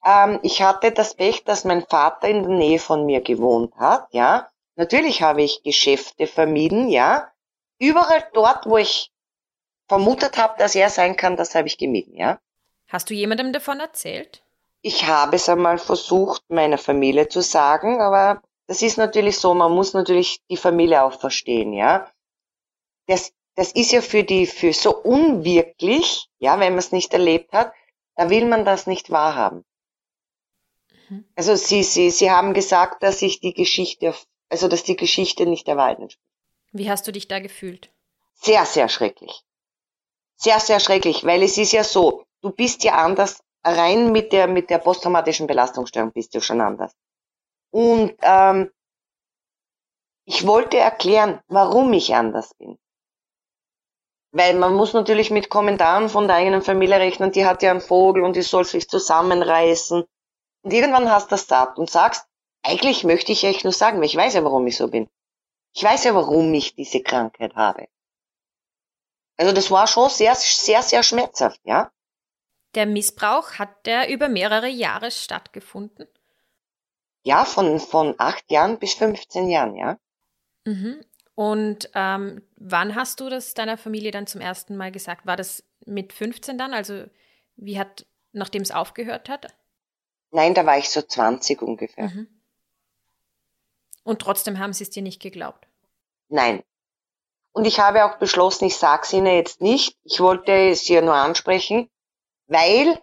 Ähm, 0.06 0.40
ich 0.44 0.62
hatte 0.62 0.92
das 0.92 1.14
Pech, 1.14 1.44
dass 1.44 1.66
mein 1.66 1.86
Vater 1.86 2.28
in 2.28 2.44
der 2.44 2.52
Nähe 2.52 2.80
von 2.80 3.06
mir 3.06 3.22
gewohnt 3.22 3.76
hat, 3.76 4.08
ja. 4.12 4.50
Natürlich 4.76 5.22
habe 5.22 5.42
ich 5.42 5.64
Geschäfte 5.64 6.26
vermieden, 6.26 6.90
ja. 6.90 7.32
Überall 7.80 8.24
dort, 8.34 8.66
wo 8.66 8.78
ich 8.78 9.12
vermutet 9.88 10.38
habe, 10.38 10.56
dass 10.58 10.76
er 10.76 10.90
sein 10.90 11.16
kann, 11.16 11.36
das 11.36 11.56
habe 11.56 11.68
ich 11.68 11.78
gemieden, 11.78 12.16
ja. 12.16 12.40
Hast 12.88 13.10
du 13.10 13.14
jemandem 13.14 13.52
davon 13.54 13.80
erzählt? 13.80 14.44
Ich 14.82 15.06
habe 15.08 15.36
es 15.36 15.50
einmal 15.50 15.78
versucht, 15.78 16.44
meiner 16.50 16.78
Familie 16.78 17.28
zu 17.28 17.42
sagen, 17.42 18.02
aber 18.02 18.42
das 18.68 18.82
ist 18.82 18.98
natürlich 18.98 19.38
so, 19.38 19.54
man 19.54 19.72
muss 19.74 19.94
natürlich 19.94 20.42
die 20.50 20.58
Familie 20.58 21.04
auch 21.04 21.20
verstehen, 21.20 21.74
ja. 21.74 22.10
Das 23.08 23.34
das 23.60 23.74
ist 23.74 23.92
ja 23.92 24.00
für 24.00 24.24
die, 24.24 24.46
für 24.46 24.72
so 24.72 24.96
unwirklich, 24.96 26.30
ja, 26.38 26.62
wenn 26.62 26.72
man 26.72 26.80
es 26.80 26.94
nicht 26.94 27.12
erlebt 27.12 27.52
hat, 27.52 27.74
da 28.16 28.30
will 28.30 28.46
man 28.46 28.64
das 28.64 28.88
nicht 28.88 29.12
wahrhaben. 29.12 29.66
Mhm. 31.10 31.26
Also 31.36 31.58
sie, 31.58 31.84
sie, 31.84 32.10
sie 32.10 32.32
haben 32.32 32.54
gesagt, 32.54 33.04
dass 33.04 33.22
ich 33.22 33.42
die 33.42 33.54
Geschichte, 33.54 34.16
also 34.48 34.70
dass 34.70 34.84
die 34.84 34.96
Geschichte 34.96 35.46
nicht 35.46 35.68
der 35.68 35.76
Wahrheit 35.76 36.00
entspricht. 36.00 36.26
Wie 36.72 36.90
hast 36.90 37.06
du 37.06 37.12
dich 37.12 37.28
da 37.28 37.40
gefühlt? 37.40 37.92
Sehr, 38.34 38.66
sehr 38.66 38.88
schrecklich. 38.88 39.44
Sehr, 40.38 40.62
sehr 40.62 40.80
schrecklich, 40.80 41.26
weil 41.26 41.44
es 41.44 41.58
ist 41.58 41.74
ja 41.74 41.84
so, 41.84 42.24
du 42.40 42.52
bist 42.52 42.86
ja 42.86 42.94
anders, 42.96 43.42
rein 43.66 44.14
mit 44.14 44.32
der, 44.32 44.48
mit 44.48 44.70
der 44.70 44.78
posttraumatischen 44.78 45.48
Belastungsstörung 45.48 46.14
bist 46.14 46.34
du 46.34 46.40
schon 46.40 46.62
anders. 46.62 46.94
Und 47.72 48.16
ähm, 48.22 48.72
ich 50.24 50.48
wollte 50.48 50.78
erklären, 50.78 51.42
warum 51.50 51.92
ich 51.92 52.16
anders 52.16 52.54
bin. 52.54 52.80
Weil 54.32 54.54
man 54.56 54.76
muss 54.76 54.94
natürlich 54.94 55.32
mit 55.32 55.50
Kommentaren 55.50 56.10
von 56.10 56.28
der 56.28 56.38
eigenen 56.38 56.62
Familie 56.62 56.98
rechnen, 56.98 57.32
die 57.32 57.46
hat 57.46 57.64
ja 57.64 57.72
einen 57.72 57.82
Vogel 57.82 58.24
und 58.24 58.36
die 58.36 58.44
soll 58.44 58.66
sich 58.66 58.88
zusammenreißen. 58.88 60.04
Und 60.62 60.74
irgendwann 60.74 61.10
hast 61.10 61.28
du 61.28 61.30
das 61.32 61.48
satt 61.48 61.78
und 61.80 61.90
sagst, 61.90 62.26
eigentlich 62.62 63.04
möchte 63.04 63.32
ich 63.32 63.44
echt 63.44 63.64
nur 63.64 63.74
sagen, 63.74 63.98
weil 63.98 64.06
ich 64.06 64.16
weiß 64.16 64.34
ja, 64.36 64.44
warum 64.44 64.68
ich 64.68 64.78
so 64.78 64.88
bin. 64.88 65.10
Ich 65.74 65.84
weiß 65.84 66.04
ja, 66.04 66.16
warum 66.16 66.54
ich 66.54 66.76
diese 66.76 67.02
Krankheit 67.02 67.56
habe. 67.56 67.88
Also 69.38 69.54
das 69.54 69.72
war 69.72 69.88
schon 69.88 70.10
sehr, 70.10 70.36
sehr, 70.36 70.84
sehr 70.84 71.02
schmerzhaft, 71.02 71.62
ja. 71.64 71.92
Der 72.76 72.86
Missbrauch 72.86 73.54
hat 73.54 73.86
der 73.86 74.10
über 74.10 74.30
mehrere 74.30 74.68
Jahre 74.68 75.12
stattgefunden? 75.12 76.08
Ja, 77.24 77.46
von, 77.46 77.80
von 77.80 78.16
acht 78.18 78.50
Jahren 78.52 78.80
bis 78.80 78.94
15 78.94 79.50
Jahren, 79.50 79.76
ja. 79.76 79.98
Mhm. 80.66 81.04
Und 81.40 81.90
ähm, 81.96 82.42
wann 82.58 82.96
hast 82.96 83.22
du 83.22 83.30
das 83.30 83.54
deiner 83.54 83.78
Familie 83.78 84.12
dann 84.12 84.28
zum 84.28 84.42
ersten 84.42 84.76
Mal 84.76 84.92
gesagt? 84.92 85.26
War 85.26 85.38
das 85.38 85.64
mit 85.86 86.12
15 86.12 86.58
dann? 86.58 86.74
Also 86.74 87.06
wie 87.56 87.80
hat, 87.80 88.06
nachdem 88.34 88.62
es 88.62 88.72
aufgehört 88.72 89.30
hat? 89.30 89.48
Nein, 90.32 90.54
da 90.54 90.66
war 90.66 90.78
ich 90.78 90.90
so 90.90 91.02
20 91.02 91.62
ungefähr. 91.62 92.10
Mhm. 92.10 92.28
Und 94.04 94.22
trotzdem 94.22 94.60
haben 94.60 94.74
sie 94.74 94.84
es 94.84 94.90
dir 94.90 95.02
nicht 95.02 95.22
geglaubt? 95.22 95.66
Nein. 96.28 96.62
Und 97.54 97.64
ich 97.64 97.80
habe 97.80 98.04
auch 98.04 98.18
beschlossen, 98.18 98.66
ich 98.66 98.76
sage 98.76 99.04
es 99.04 99.14
ihnen 99.14 99.34
jetzt 99.34 99.62
nicht. 99.62 99.98
Ich 100.04 100.20
wollte 100.20 100.52
es 100.52 100.90
ihr 100.90 101.02
nur 101.02 101.16
ansprechen, 101.16 101.90
weil 102.48 103.02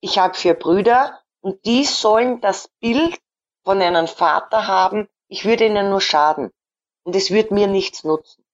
ich 0.00 0.18
habe 0.18 0.32
vier 0.32 0.54
Brüder 0.54 1.20
und 1.42 1.62
die 1.66 1.84
sollen 1.84 2.40
das 2.40 2.68
Bild 2.80 3.18
von 3.64 3.82
einem 3.82 4.08
Vater 4.08 4.66
haben, 4.66 5.10
ich 5.28 5.44
würde 5.44 5.66
ihnen 5.66 5.90
nur 5.90 6.00
schaden 6.00 6.52
und 7.06 7.14
es 7.14 7.30
wird 7.30 7.52
mir 7.52 7.68
nichts 7.68 8.02
nutzen. 8.02 8.44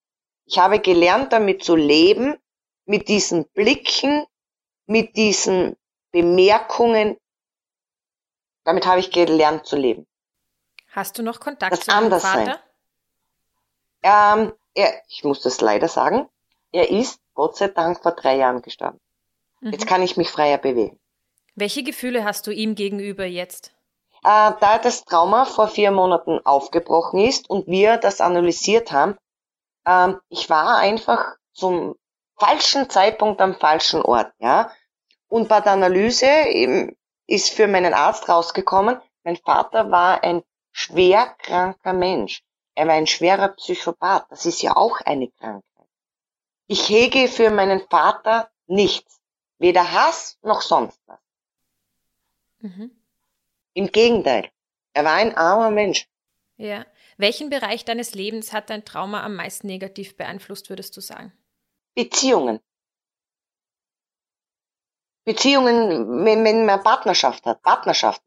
Ich 0.44 0.58
habe 0.58 0.78
gelernt, 0.78 1.32
damit 1.32 1.64
zu 1.64 1.74
leben, 1.74 2.36
mit 2.84 3.08
diesen 3.08 3.46
Blicken, 3.46 4.26
mit 4.86 5.16
diesen 5.16 5.76
Bemerkungen. 6.10 7.16
Damit 8.64 8.84
habe 8.84 9.00
ich 9.00 9.10
gelernt 9.10 9.64
zu 9.64 9.76
leben. 9.76 10.06
Hast 10.88 11.18
du 11.18 11.22
noch 11.22 11.40
Kontakt 11.40 11.72
das 11.72 11.80
zu 11.80 11.90
deinem 11.90 12.20
Vater? 12.20 12.60
Ähm, 14.02 14.52
er, 14.74 15.02
ich 15.08 15.24
muss 15.24 15.40
das 15.40 15.62
leider 15.62 15.88
sagen, 15.88 16.28
er 16.72 16.90
ist 16.90 17.20
Gott 17.32 17.56
sei 17.56 17.68
Dank 17.68 18.02
vor 18.02 18.12
drei 18.12 18.36
Jahren 18.36 18.60
gestorben. 18.60 19.00
Mhm. 19.60 19.72
Jetzt 19.72 19.86
kann 19.86 20.02
ich 20.02 20.18
mich 20.18 20.28
freier 20.28 20.58
bewegen. 20.58 21.00
Welche 21.54 21.82
Gefühle 21.82 22.24
hast 22.24 22.46
du 22.46 22.50
ihm 22.50 22.74
gegenüber 22.74 23.24
jetzt? 23.24 23.72
Äh, 24.24 24.52
da 24.60 24.78
das 24.78 25.04
Trauma 25.04 25.44
vor 25.44 25.68
vier 25.68 25.90
Monaten 25.90 26.40
aufgebrochen 26.44 27.20
ist 27.20 27.50
und 27.50 27.66
wir 27.66 27.96
das 27.96 28.20
analysiert 28.20 28.92
haben, 28.92 29.16
äh, 29.84 30.14
ich 30.28 30.48
war 30.48 30.78
einfach 30.78 31.36
zum 31.52 31.96
falschen 32.38 32.88
Zeitpunkt 32.88 33.40
am 33.40 33.54
falschen 33.54 34.02
Ort, 34.02 34.32
ja. 34.38 34.70
Und 35.28 35.48
bei 35.48 35.60
der 35.60 35.72
Analyse 35.72 36.26
eben 36.26 36.96
ist 37.26 37.50
für 37.50 37.66
meinen 37.66 37.94
Arzt 37.94 38.28
rausgekommen, 38.28 39.00
mein 39.24 39.36
Vater 39.36 39.90
war 39.90 40.22
ein 40.22 40.42
schwer 40.72 41.34
kranker 41.38 41.92
Mensch. 41.92 42.42
Er 42.74 42.86
war 42.86 42.94
ein 42.94 43.06
schwerer 43.06 43.48
Psychopath. 43.48 44.26
Das 44.30 44.46
ist 44.46 44.62
ja 44.62 44.76
auch 44.76 45.00
eine 45.00 45.28
Krankheit. 45.30 45.62
Ich 46.66 46.88
hege 46.88 47.28
für 47.28 47.50
meinen 47.50 47.80
Vater 47.88 48.50
nichts. 48.66 49.20
Weder 49.58 49.92
Hass 49.92 50.38
noch 50.42 50.62
sonst 50.62 51.00
was. 51.06 51.20
Mhm. 52.60 53.01
Im 53.74 53.90
Gegenteil, 53.90 54.50
er 54.94 55.04
war 55.04 55.14
ein 55.14 55.36
armer 55.36 55.70
Mensch. 55.70 56.08
Ja. 56.56 56.86
Welchen 57.16 57.50
Bereich 57.50 57.84
deines 57.84 58.14
Lebens 58.14 58.52
hat 58.52 58.70
dein 58.70 58.84
Trauma 58.84 59.22
am 59.22 59.36
meisten 59.36 59.66
negativ 59.66 60.16
beeinflusst, 60.16 60.70
würdest 60.70 60.96
du 60.96 61.00
sagen? 61.00 61.32
Beziehungen. 61.94 62.60
Beziehungen, 65.24 66.24
wenn, 66.24 66.44
wenn 66.44 66.66
man 66.66 66.82
Partnerschaft 66.82 67.44
hat, 67.46 67.62
Partnerschaften. 67.62 68.26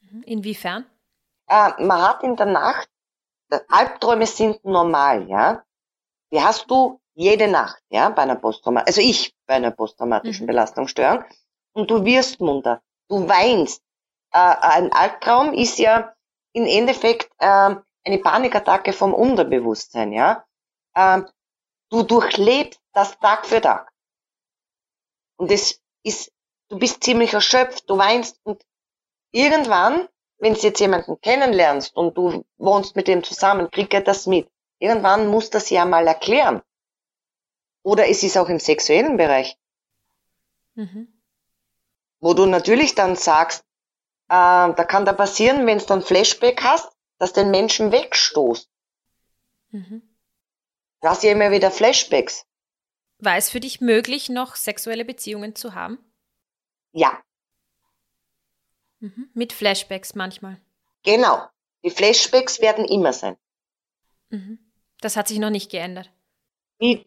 Mhm. 0.00 0.22
Inwiefern? 0.22 0.86
Äh, 1.46 1.82
man 1.82 2.02
hat 2.02 2.22
in 2.22 2.36
der 2.36 2.46
Nacht, 2.46 2.88
Albträume 3.68 4.26
sind 4.26 4.64
normal, 4.64 5.28
ja. 5.28 5.62
Die 6.32 6.40
hast 6.40 6.70
du 6.70 7.00
jede 7.14 7.48
Nacht, 7.48 7.82
ja, 7.90 8.08
bei 8.08 8.22
einer 8.22 8.36
Posttraumatischen, 8.36 8.88
also 8.88 9.10
ich 9.10 9.34
bei 9.46 9.54
einer 9.54 9.70
posttraumatischen 9.70 10.44
mhm. 10.44 10.48
Belastungsstörung. 10.48 11.24
Und 11.72 11.90
du 11.90 12.04
wirst 12.04 12.40
munter, 12.40 12.82
du 13.08 13.28
weinst, 13.28 13.82
äh, 13.82 13.91
ein 14.38 14.92
Albtraum 14.92 15.52
ist 15.52 15.78
ja 15.78 16.14
im 16.52 16.66
Endeffekt 16.66 17.30
äh, 17.38 17.76
eine 18.04 18.18
Panikattacke 18.18 18.92
vom 18.92 19.14
Unterbewusstsein, 19.14 20.12
ja. 20.12 20.44
Äh, 20.94 21.22
du 21.90 22.02
durchlebst 22.02 22.80
das 22.92 23.18
Tag 23.18 23.46
für 23.46 23.60
Tag. 23.60 23.90
Und 25.36 25.50
es 25.50 25.80
ist, 26.02 26.32
du 26.68 26.78
bist 26.78 27.02
ziemlich 27.04 27.32
erschöpft, 27.34 27.88
du 27.88 27.98
weinst 27.98 28.38
und 28.44 28.62
irgendwann, 29.30 30.08
wenn 30.38 30.54
du 30.54 30.60
jetzt 30.60 30.80
jemanden 30.80 31.20
kennenlernst 31.20 31.96
und 31.96 32.16
du 32.16 32.44
wohnst 32.58 32.96
mit 32.96 33.08
dem 33.08 33.22
zusammen, 33.22 33.70
kriegt 33.70 33.94
er 33.94 34.02
das 34.02 34.26
mit. 34.26 34.50
Irgendwann 34.78 35.28
muss 35.28 35.50
das 35.50 35.70
ja 35.70 35.84
mal 35.84 36.06
erklären. 36.06 36.62
Oder 37.82 38.08
es 38.08 38.22
ist 38.22 38.36
auch 38.36 38.48
im 38.48 38.58
sexuellen 38.58 39.16
Bereich. 39.16 39.56
Mhm. 40.74 41.12
Wo 42.20 42.34
du 42.34 42.46
natürlich 42.46 42.94
dann 42.94 43.16
sagst, 43.16 43.64
äh, 43.64 43.71
da 44.32 44.84
kann 44.84 45.04
da 45.04 45.12
passieren, 45.12 45.66
wenn 45.66 45.78
du 45.78 45.84
dann 45.84 46.02
Flashback 46.02 46.62
hast, 46.62 46.90
dass 47.18 47.34
den 47.34 47.50
Menschen 47.50 47.92
wegstoßt. 47.92 48.68
Mhm. 49.70 50.02
Du 51.02 51.08
hast 51.08 51.22
ja 51.22 51.32
immer 51.32 51.50
wieder 51.50 51.70
Flashbacks. 51.70 52.46
War 53.18 53.36
es 53.36 53.50
für 53.50 53.60
dich 53.60 53.80
möglich, 53.80 54.30
noch 54.30 54.56
sexuelle 54.56 55.04
Beziehungen 55.04 55.54
zu 55.54 55.74
haben? 55.74 55.98
Ja. 56.92 57.22
Mhm. 59.00 59.28
Mit 59.34 59.52
Flashbacks 59.52 60.14
manchmal. 60.14 60.60
Genau. 61.02 61.46
Die 61.84 61.90
Flashbacks 61.90 62.60
werden 62.60 62.84
immer 62.84 63.12
sein. 63.12 63.36
Mhm. 64.30 64.58
Das 65.00 65.16
hat 65.16 65.28
sich 65.28 65.40
noch 65.40 65.50
nicht 65.50 65.70
geändert. 65.70 66.10
Wie? 66.78 67.06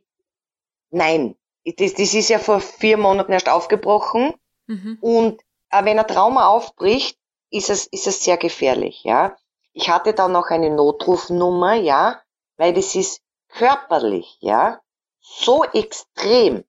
Nein. 0.92 1.36
Das, 1.66 1.94
das 1.96 2.14
ist 2.14 2.30
ja 2.30 2.38
vor 2.38 2.60
vier 2.62 2.98
Monaten 2.98 3.32
erst 3.32 3.50
aufgebrochen. 3.50 4.34
Mhm. 4.68 4.98
Und 5.02 5.45
wenn 5.84 6.00
ein 6.00 6.08
Trauma 6.08 6.48
aufbricht, 6.48 7.18
ist 7.50 7.70
es, 7.70 7.88
ist 7.88 8.08
es 8.08 8.24
sehr 8.24 8.38
gefährlich, 8.38 9.04
ja. 9.04 9.36
Ich 9.74 9.90
hatte 9.90 10.14
dann 10.14 10.32
noch 10.32 10.48
eine 10.48 10.70
Notrufnummer, 10.70 11.74
ja, 11.74 12.22
weil 12.58 12.74
das 12.74 12.96
ist 12.96 13.22
körperlich, 13.50 14.38
ja, 14.40 14.80
so 15.20 15.64
extrem. 15.64 16.64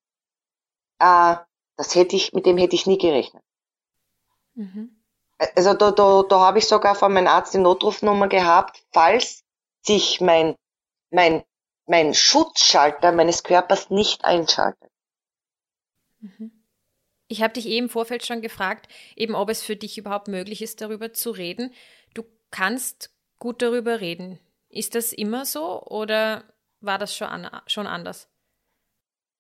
Äh, 0.99 1.37
das 1.77 1.95
hätte 1.95 2.17
ich, 2.17 2.33
mit 2.33 2.47
dem 2.47 2.59
hätte 2.59 2.75
ich 2.75 2.87
nie 2.87 2.99
gerechnet. 2.99 3.43
Mhm. 4.55 4.97
Also 5.55 5.75
da, 5.75 5.91
da, 5.91 6.23
da 6.23 6.41
habe 6.41 6.59
ich 6.59 6.67
sogar 6.67 6.95
von 6.95 7.13
meinem 7.13 7.27
Arzt 7.27 7.53
die 7.53 7.59
Notrufnummer 7.59 8.29
gehabt, 8.29 8.83
falls 8.91 9.45
sich 9.83 10.21
mein, 10.21 10.57
mein, 11.11 11.45
mein 11.87 12.15
Schutzschalter 12.15 13.13
meines 13.13 13.43
Körpers 13.43 13.91
nicht 13.91 14.25
einschaltet. 14.25 14.91
Mhm. 16.21 16.56
Ich 17.29 17.43
habe 17.43 17.55
dich 17.55 17.67
eben 17.67 17.87
im 17.87 17.91
Vorfeld 17.91 18.25
schon 18.25 18.41
gefragt, 18.41 18.89
eben 19.17 19.35
ob 19.35 19.51
es 19.51 19.63
für 19.63 19.77
dich 19.77 19.99
überhaupt 19.99 20.29
möglich 20.29 20.63
ist, 20.63 20.81
darüber 20.81 21.13
zu 21.13 21.31
reden. 21.31 21.73
Du 22.15 22.25
kannst 22.51 23.11
gut 23.39 23.63
darüber 23.63 24.01
reden. 24.01 24.39
Ist 24.69 24.95
das 24.95 25.13
immer 25.13 25.45
so 25.45 25.83
oder 25.83 26.45
war 26.81 26.99
das 26.99 27.15
schon, 27.17 27.29
an, 27.29 27.61
schon 27.67 27.87
anders? 27.87 28.29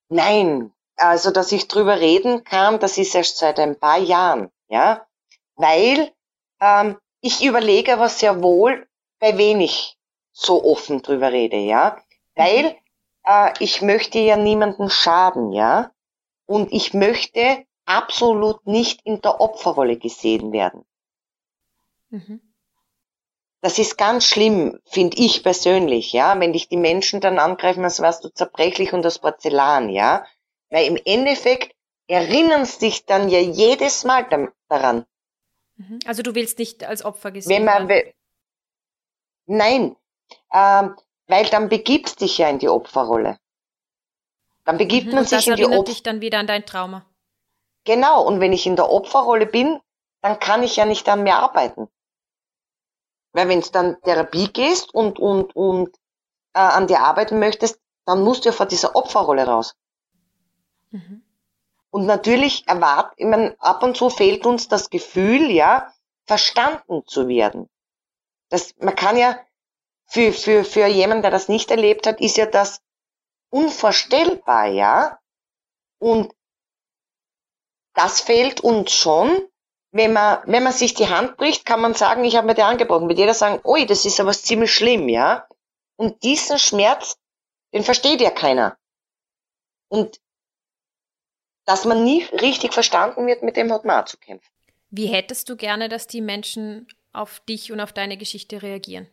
Nein, 0.08 0.72
also 0.96 1.30
dass 1.30 1.52
ich 1.52 1.68
drüber 1.68 2.00
reden 2.00 2.44
kann, 2.44 2.80
das 2.80 2.98
ist 2.98 3.14
erst 3.14 3.38
seit 3.38 3.58
ein 3.58 3.78
paar 3.78 3.98
Jahren, 3.98 4.50
ja, 4.68 5.06
weil 5.56 6.12
ähm, 6.60 6.96
ich 7.20 7.44
überlege 7.44 7.92
aber 7.92 8.08
sehr 8.08 8.42
wohl, 8.42 8.86
bei 9.18 9.36
wem 9.36 9.60
ich 9.60 9.96
so 10.32 10.64
offen 10.64 11.02
drüber 11.02 11.32
rede, 11.32 11.56
ja, 11.56 12.00
weil 12.34 12.76
äh, 13.24 13.52
ich 13.58 13.82
möchte 13.82 14.18
ja 14.18 14.36
niemanden 14.36 14.90
schaden, 14.90 15.52
ja, 15.52 15.90
und 16.46 16.72
ich 16.72 16.94
möchte 16.94 17.65
absolut 17.86 18.66
nicht 18.66 19.00
in 19.04 19.20
der 19.22 19.40
Opferrolle 19.40 19.96
gesehen 19.96 20.52
werden. 20.52 20.84
Mhm. 22.10 22.40
Das 23.60 23.78
ist 23.78 23.96
ganz 23.96 24.26
schlimm, 24.26 24.78
finde 24.84 25.16
ich 25.16 25.42
persönlich, 25.42 26.12
ja, 26.12 26.38
wenn 26.38 26.52
dich 26.52 26.68
die 26.68 26.76
Menschen 26.76 27.20
dann 27.20 27.38
angreifen, 27.38 27.82
als 27.84 28.00
wärst 28.00 28.24
du 28.24 28.28
zerbrechlich 28.28 28.92
und 28.92 29.02
das 29.02 29.18
Porzellan, 29.18 29.88
ja. 29.88 30.24
Weil 30.68 30.86
im 30.86 30.98
Endeffekt 31.04 31.74
erinnern 32.06 32.64
sie 32.64 32.78
sich 32.78 33.06
dann 33.06 33.28
ja 33.28 33.40
jedes 33.40 34.04
Mal 34.04 34.28
daran. 34.68 35.06
Mhm. 35.76 35.98
Also 36.06 36.22
du 36.22 36.34
willst 36.34 36.58
nicht 36.58 36.84
als 36.84 37.04
Opfer 37.04 37.32
gesehen 37.32 37.66
werden? 37.66 38.12
Nein, 39.46 39.96
ähm, 40.52 40.96
weil 41.26 41.46
dann 41.46 41.68
begibst 41.68 42.20
dich 42.20 42.38
ja 42.38 42.48
in 42.48 42.58
die 42.58 42.68
Opferrolle. 42.68 43.38
Dann 44.64 44.78
begibt 44.78 45.08
mhm, 45.08 45.14
man 45.14 45.24
sich 45.24 45.46
in 45.46 45.56
die 45.56 45.64
Opferrolle. 45.64 45.84
dich 45.84 46.02
dann 46.02 46.20
wieder 46.20 46.38
an 46.38 46.46
dein 46.46 46.66
Trauma. 46.66 47.06
Genau, 47.86 48.26
und 48.26 48.40
wenn 48.40 48.52
ich 48.52 48.66
in 48.66 48.74
der 48.76 48.90
Opferrolle 48.90 49.46
bin, 49.46 49.80
dann 50.20 50.40
kann 50.40 50.64
ich 50.64 50.74
ja 50.76 50.84
nicht 50.84 51.08
an 51.08 51.22
mir 51.22 51.36
arbeiten. 51.36 51.88
Weil 53.32 53.48
wenn 53.48 53.60
du 53.60 53.70
dann 53.70 54.00
Therapie 54.02 54.48
gehst 54.52 54.92
und, 54.92 55.20
und, 55.20 55.54
und 55.54 55.96
äh, 56.52 56.58
an 56.58 56.88
dir 56.88 57.00
arbeiten 57.00 57.38
möchtest, 57.38 57.80
dann 58.04 58.24
musst 58.24 58.44
du 58.44 58.48
ja 58.48 58.52
vor 58.52 58.66
dieser 58.66 58.96
Opferrolle 58.96 59.46
raus. 59.46 59.76
Mhm. 60.90 61.22
Und 61.90 62.06
natürlich 62.06 62.66
erwartet, 62.66 63.14
ich 63.18 63.26
meine, 63.26 63.54
ab 63.60 63.84
und 63.84 63.96
zu 63.96 64.10
fehlt 64.10 64.46
uns 64.46 64.66
das 64.66 64.90
Gefühl, 64.90 65.48
ja, 65.50 65.92
verstanden 66.26 67.04
zu 67.06 67.28
werden. 67.28 67.68
Das, 68.48 68.74
man 68.78 68.96
kann 68.96 69.16
ja, 69.16 69.38
für, 70.06 70.32
für, 70.32 70.64
für 70.64 70.86
jemanden, 70.86 71.22
der 71.22 71.30
das 71.30 71.48
nicht 71.48 71.70
erlebt 71.70 72.06
hat, 72.08 72.20
ist 72.20 72.36
ja 72.36 72.46
das 72.46 72.80
unvorstellbar, 73.50 74.66
ja. 74.66 75.20
Und 75.98 76.32
das 77.96 78.20
fehlt 78.20 78.60
uns 78.60 78.92
schon. 78.92 79.48
Wenn 79.90 80.12
man, 80.12 80.42
wenn 80.44 80.62
man 80.62 80.74
sich 80.74 80.94
die 80.94 81.08
Hand 81.08 81.38
bricht, 81.38 81.64
kann 81.64 81.80
man 81.80 81.94
sagen, 81.94 82.22
ich 82.24 82.36
habe 82.36 82.46
mir 82.46 82.54
die 82.54 82.62
angebrochen. 82.62 83.08
Wird 83.08 83.18
jeder 83.18 83.34
sagen, 83.34 83.60
ui, 83.64 83.86
das 83.86 84.04
ist 84.04 84.20
aber 84.20 84.32
ziemlich 84.32 84.72
schlimm, 84.72 85.08
ja. 85.08 85.48
Und 85.96 86.22
diesen 86.22 86.58
Schmerz, 86.58 87.16
den 87.72 87.82
versteht 87.82 88.20
ja 88.20 88.30
keiner. 88.30 88.76
Und 89.88 90.20
dass 91.64 91.86
man 91.86 92.04
nie 92.04 92.24
richtig 92.24 92.74
verstanden 92.74 93.26
wird, 93.26 93.42
mit 93.42 93.56
dem 93.56 93.72
hat 93.72 93.84
man 93.84 94.02
auch 94.02 94.06
zu 94.06 94.18
kämpfen. 94.18 94.52
Wie 94.90 95.06
hättest 95.06 95.48
du 95.48 95.56
gerne, 95.56 95.88
dass 95.88 96.06
die 96.06 96.20
Menschen 96.20 96.86
auf 97.12 97.40
dich 97.40 97.72
und 97.72 97.80
auf 97.80 97.92
deine 97.92 98.18
Geschichte 98.18 98.62
reagieren? 98.62 99.08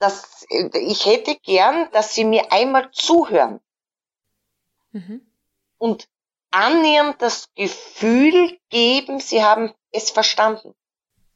Das, 0.00 0.44
ich 0.50 1.06
hätte 1.06 1.36
gern, 1.44 1.88
dass 1.92 2.14
sie 2.14 2.24
mir 2.24 2.50
einmal 2.50 2.90
zuhören. 2.90 3.60
Mhm. 4.90 5.24
Und 5.78 6.08
annähernd 6.52 7.20
das 7.20 7.48
Gefühl 7.54 8.58
geben, 8.70 9.20
sie 9.20 9.42
haben 9.42 9.72
es 9.90 10.10
verstanden. 10.10 10.74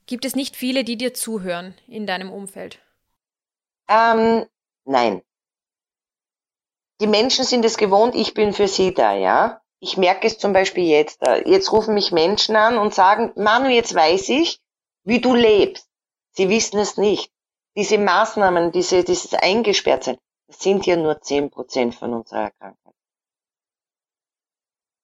Gibt 0.07 0.24
es 0.24 0.37
nicht 0.37 0.57
viele, 0.57 0.85
die 0.85 0.96
dir 0.96 1.14
zuhören 1.14 1.74
in 1.88 2.07
deinem 2.07 2.31
Umfeld? 2.31 2.79
Ähm, 3.88 4.46
nein. 4.85 5.22
Die 7.00 7.07
Menschen 7.07 7.44
sind 7.44 7.64
es 7.64 7.76
gewohnt, 7.76 8.14
ich 8.14 8.33
bin 8.33 8.52
für 8.52 8.68
sie 8.68 8.94
da, 8.94 9.14
ja. 9.14 9.61
Ich 9.81 9.96
merke 9.96 10.26
es 10.26 10.38
zum 10.38 10.52
Beispiel 10.52 10.85
jetzt. 10.85 11.20
Jetzt 11.44 11.70
rufen 11.70 11.94
mich 11.94 12.11
Menschen 12.11 12.57
an 12.57 12.79
und 12.79 12.94
sagen, 12.94 13.33
Manu, 13.37 13.68
jetzt 13.68 13.94
weiß 13.94 14.31
ich, 14.31 14.61
wie 15.05 15.20
du 15.20 15.35
lebst. 15.35 15.87
Sie 16.31 16.48
wissen 16.48 16.79
es 16.79 16.96
nicht. 16.96 17.31
Diese 17.76 17.98
Maßnahmen, 17.98 18.72
diese, 18.72 19.05
dieses 19.05 19.35
Eingesperrtsein, 19.35 20.16
das 20.46 20.61
sind 20.61 20.87
ja 20.87 20.96
nur 20.96 21.20
zehn 21.20 21.50
Prozent 21.50 21.94
von 21.94 22.14
unserer 22.14 22.50
Krankheit. 22.52 22.86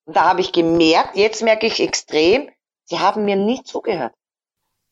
Und 0.05 0.17
da 0.17 0.25
habe 0.25 0.41
ich 0.41 0.53
gemerkt, 0.53 1.17
jetzt 1.17 1.43
merke 1.43 1.67
ich 1.67 1.81
extrem, 1.81 2.51
sie 2.85 2.99
haben 2.99 3.25
mir 3.25 3.37
nie 3.37 3.63
zugehört. 3.63 4.15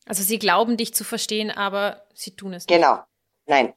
Also 0.05 0.23
sie 0.23 0.39
glauben 0.39 0.77
dich 0.77 0.93
zu 0.93 1.03
verstehen, 1.03 1.51
aber 1.51 2.05
sie 2.13 2.35
tun 2.35 2.53
es 2.53 2.67
nicht. 2.67 2.75
Genau. 2.75 3.03
Nein. 3.45 3.73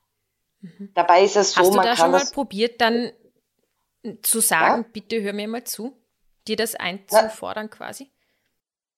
Mhm. 0.61 0.91
Dabei 0.95 1.25
ist 1.25 1.37
es 1.37 1.53
so, 1.53 1.61
Hast 1.61 1.71
du 1.71 1.77
man 1.77 1.85
da 1.85 1.95
kann 1.95 1.99
schon 1.99 2.11
mal 2.13 2.27
probiert, 2.33 2.81
dann 2.81 3.13
zu 4.23 4.41
sagen, 4.41 4.83
ja? 4.83 4.89
bitte 4.93 5.23
hör 5.23 5.33
mir 5.33 5.49
mal 5.49 5.65
zu, 5.65 5.97
dir 6.47 6.57
das 6.57 6.75
einzufordern 6.75 7.69
Na, 7.71 7.77
quasi? 7.77 8.11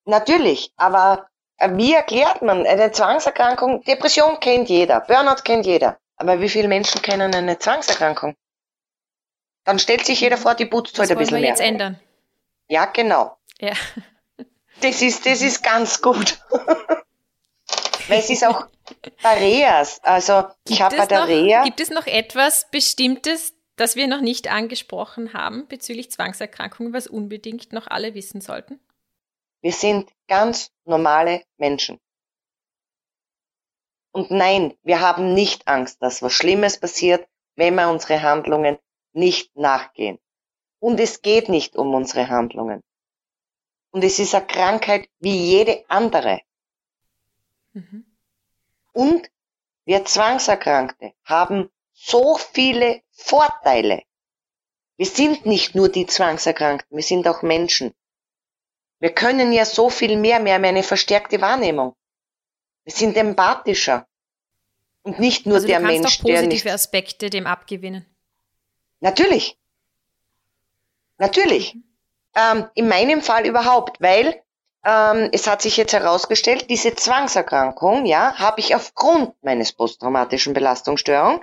Natürlich, 0.05 0.73
aber 0.77 1.29
äh, 1.59 1.71
wie 1.77 1.95
erklärt 1.95 2.43
man 2.43 2.67
eine 2.67 2.93
Zwangserkrankung? 2.93 3.83
Depression 3.83 4.39
kennt 4.41 4.69
jeder, 4.69 5.01
Burnout 5.01 5.43
kennt 5.43 5.67
jeder. 5.67 5.99
Aber 6.17 6.41
wie 6.41 6.49
viele 6.49 6.69
Menschen 6.69 7.03
kennen 7.03 7.35
eine 7.35 7.59
Zwangserkrankung? 7.59 8.37
Dann 9.65 9.79
stellt 9.79 10.07
sich 10.07 10.21
jeder 10.21 10.37
vor, 10.37 10.55
die 10.55 10.65
putzt 10.65 10.99
heute 10.99 11.13
ein 11.13 11.19
bisschen 11.19 11.41
mehr. 11.41 11.51
Das 11.53 11.61
wollen 11.61 11.69
wir 11.71 11.77
jetzt 11.77 11.83
ändern. 11.83 12.01
Ja, 12.69 12.87
genau. 12.87 13.37
Ja. 13.59 13.73
Das 14.81 15.01
ist, 15.03 15.25
das 15.25 15.41
ist 15.43 15.63
ganz 15.63 16.03
gut. 16.03 16.39
Weil 18.09 18.19
es 18.21 18.31
ist 18.31 18.45
auch 18.45 18.67
bei 19.23 19.39
Reas. 19.39 20.01
Also 20.05 20.45
ich 20.69 20.81
habe 20.83 20.97
bei 20.97 21.07
der 21.07 21.21
noch, 21.21 21.29
Rea. 21.29 21.65
Gibt 21.65 21.81
es 21.81 21.91
noch 21.91 22.07
etwas 22.07 22.69
Bestimmtes, 22.71 23.55
das 23.77 23.97
wir 23.97 24.07
noch 24.07 24.21
nicht 24.21 24.49
angesprochen 24.49 25.33
haben 25.33 25.67
bezüglich 25.69 26.11
Zwangserkrankungen, 26.11 26.93
was 26.93 27.07
unbedingt 27.07 27.73
noch 27.73 27.87
alle 27.89 28.15
wissen 28.15 28.41
sollten? 28.41 28.81
Wir 29.61 29.73
sind 29.73 30.11
ganz 30.29 30.71
normale 30.85 31.43
Menschen. 31.57 31.99
Und 34.13 34.31
nein, 34.31 34.75
wir 34.83 35.01
haben 35.01 35.35
nicht 35.35 35.69
Angst, 35.69 36.01
dass 36.01 36.23
was 36.23 36.33
Schlimmes 36.33 36.79
passiert, 36.79 37.27
wenn 37.57 37.75
wir 37.75 37.91
unsere 37.91 38.23
Handlungen 38.23 38.79
nicht 39.13 39.55
nachgehen. 39.57 40.19
Und 40.79 41.01
es 41.01 41.23
geht 41.23 41.49
nicht 41.49 41.77
um 41.77 41.95
unsere 41.95 42.29
Handlungen. 42.29 42.83
Und 43.91 44.05
es 44.05 44.19
ist 44.19 44.35
eine 44.35 44.47
Krankheit 44.47 45.09
wie 45.21 45.37
jede 45.37 45.85
andere. 45.89 46.43
Mhm. 47.73 48.05
Und 48.93 49.31
wir 49.85 50.05
Zwangserkrankte 50.05 51.13
haben 51.25 51.71
so 51.93 52.37
viele 52.37 53.03
Vorteile. 53.11 54.03
Wir 54.97 55.07
sind 55.07 55.47
nicht 55.47 55.75
nur 55.75 55.89
die 55.89 56.07
Zwangserkrankten, 56.07 56.97
wir 56.97 57.05
sind 57.05 57.29
auch 57.29 57.43
Menschen. 57.43 57.95
Wir 58.99 59.13
können 59.13 59.53
ja 59.53 59.65
so 59.65 59.91
viel 59.91 60.17
mehr, 60.17 60.45
wir 60.45 60.55
haben 60.55 60.65
eine 60.65 60.83
verstärkte 60.83 61.41
Wahrnehmung. 61.41 61.95
Wir 62.85 62.93
sind 62.93 63.17
empathischer. 63.17 64.07
Und 65.03 65.19
nicht 65.19 65.47
nur 65.47 65.57
also 65.57 65.67
der 65.67 65.81
du 65.81 65.87
kannst 65.87 66.01
Mensch, 66.03 66.19
auch 66.19 66.23
positive 66.23 66.65
der. 66.65 66.75
Aspekte 66.75 67.31
dem 67.31 67.47
abgewinnen. 67.47 68.07
Natürlich. 69.01 69.59
Natürlich. 71.19 71.77
Ähm, 72.35 72.69
in 72.75 72.89
meinem 72.89 73.23
Fall 73.23 73.47
überhaupt, 73.47 74.01
weil 74.01 74.43
ähm, 74.85 75.31
es 75.33 75.47
hat 75.47 75.63
sich 75.63 75.77
jetzt 75.77 75.93
herausgestellt, 75.93 76.71
diese 76.71 76.95
Zwangserkrankung, 76.95 78.07
ja, 78.07 78.35
habe 78.39 78.61
ich 78.61 78.75
aufgrund 78.75 79.35
meines 79.43 79.73
posttraumatischen 79.73 80.55
Belastungsstörung. 80.55 81.43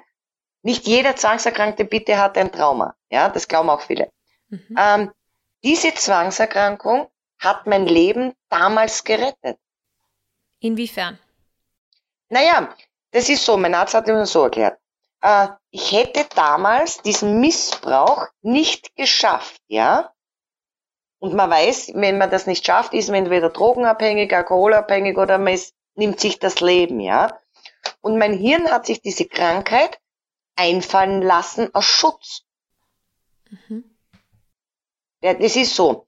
Nicht 0.62 0.88
jeder 0.88 1.16
Zwangserkrankte 1.16 1.84
bitte 1.84 2.20
hat 2.20 2.38
ein 2.38 2.52
Trauma, 2.52 2.96
ja, 3.10 3.30
das 3.30 3.48
glauben 3.48 3.70
auch 3.70 3.82
viele. 3.82 4.10
Mhm. 4.48 4.76
Ähm, 4.78 5.12
diese 5.64 5.94
Zwangserkrankung 5.94 7.08
hat 7.40 7.68
mein 7.68 7.86
Leben 7.86 8.34
damals 8.50 9.04
gerettet. 9.04 9.58
Inwiefern? 10.60 11.20
Naja, 12.30 12.74
das 13.12 13.28
ist 13.28 13.44
so, 13.44 13.58
mein 13.58 13.76
Arzt 13.76 13.94
hat 13.94 14.08
mir 14.08 14.26
so 14.26 14.44
erklärt. 14.44 14.80
Äh, 15.24 15.48
ich 15.72 15.94
hätte 15.94 16.28
damals 16.36 17.02
diesen 17.02 17.40
Missbrauch 17.40 18.28
nicht 18.42 18.96
geschafft, 18.96 19.62
ja. 19.68 20.14
Und 21.18 21.34
man 21.34 21.50
weiß, 21.50 21.94
wenn 21.96 22.18
man 22.18 22.30
das 22.30 22.46
nicht 22.46 22.66
schafft, 22.66 22.94
ist 22.94 23.08
man 23.08 23.20
entweder 23.20 23.50
drogenabhängig, 23.50 24.36
alkoholabhängig 24.36 25.18
oder 25.18 25.38
man 25.38 25.54
ist, 25.54 25.74
nimmt 25.96 26.20
sich 26.20 26.40
das 26.40 26.60
Leben, 26.60 27.00
ja. 27.00 27.40
Und 28.02 28.18
mein 28.18 28.34
Hirn 28.34 28.70
hat 28.70 28.86
sich 28.86 29.02
diese 29.02 29.26
Krankheit 29.26 29.98
einfallen 30.56 31.22
lassen 31.22 31.74
aus 31.74 31.86
Schutz. 31.86 32.44
Mhm. 33.50 33.98
Ja, 35.22 35.34
das 35.36 35.56
ist 35.56 35.74
so. 35.74 36.06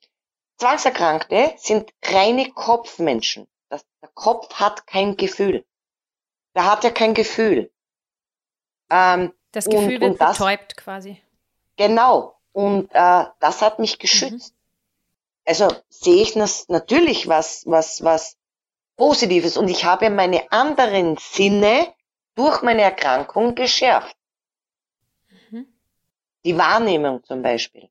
Zwangserkrankte 0.58 1.54
sind 1.58 1.90
reine 2.04 2.52
Kopfmenschen. 2.52 3.48
Das, 3.70 3.86
der 4.02 4.10
Kopf 4.14 4.54
hat 4.56 4.86
kein 4.88 5.16
Gefühl. 5.16 5.66
Der 6.54 6.70
hat 6.70 6.84
ja 6.84 6.90
kein 6.90 7.14
Gefühl. 7.14 7.72
Ähm, 8.90 9.34
das 9.52 9.66
Gefühl 9.66 9.84
und, 9.84 9.90
wird 9.90 10.04
und 10.04 10.22
das, 10.22 10.38
betäubt 10.38 10.78
quasi. 10.78 11.22
Genau. 11.78 12.36
Und 12.52 12.90
äh, 12.94 13.26
das 13.40 13.62
hat 13.62 13.80
mich 13.80 14.00
geschützt. 14.00 14.54
Mhm. 14.54 14.60
Also 15.48 15.68
sehe 15.90 16.22
ich 16.22 16.34
das 16.34 16.68
natürlich 16.70 17.28
was, 17.28 17.64
was, 17.68 18.04
was 18.04 18.38
Positives. 18.98 19.58
Und 19.58 19.68
ich 19.68 19.86
habe 19.86 20.10
meine 20.10 20.52
anderen 20.52 21.18
Sinne 21.18 21.94
durch 22.36 22.62
meine 22.62 22.82
Erkrankung 22.82 23.56
geschärft. 23.56 24.16
Mhm. 25.50 25.68
Die 26.44 26.58
Wahrnehmung 26.58 27.24
zum 27.24 27.42
Beispiel. 27.42 27.90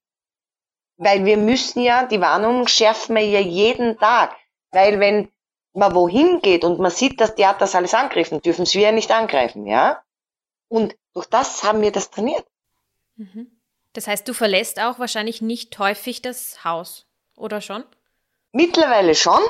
Weil 0.97 1.25
wir 1.25 1.37
müssen 1.37 1.81
ja, 1.81 2.07
die 2.07 2.21
Warnung 2.21 2.69
schärfen 2.69 3.17
wir 3.17 3.27
ja 3.27 3.41
jeden 3.41 3.99
Tag. 3.99 4.37
Weil 4.71 5.01
wenn 5.01 5.31
man 5.73 5.95
wohin 5.95 6.41
geht 6.41 6.65
und 6.65 6.79
man 6.79 6.91
sieht, 6.91 7.21
dass 7.21 7.35
die 7.35 7.47
hat 7.47 7.61
das 7.61 7.75
alles 7.75 7.95
angegriffen, 7.95 8.41
dürfen 8.41 8.65
sie 8.65 8.81
ja 8.81 8.93
nicht 8.93 9.11
angreifen, 9.11 9.67
ja? 9.67 10.04
Und 10.75 10.97
durch 11.13 11.27
das 11.27 11.63
haben 11.63 11.83
wir 11.83 11.93
das 11.93 12.11
trainiert. 12.11 12.45
Mhm. 13.15 13.47
Das 13.93 14.09
heißt, 14.09 14.27
du 14.27 14.35
verlässt 14.35 14.81
auch 14.81 14.99
wahrscheinlich 14.99 15.41
nicht 15.41 15.79
häufig 15.79 16.21
das 16.21 16.65
Haus, 16.65 17.07
oder 17.37 17.61
schon? 17.61 17.85
Mittlerweile 18.51 19.15
schon. 19.15 19.41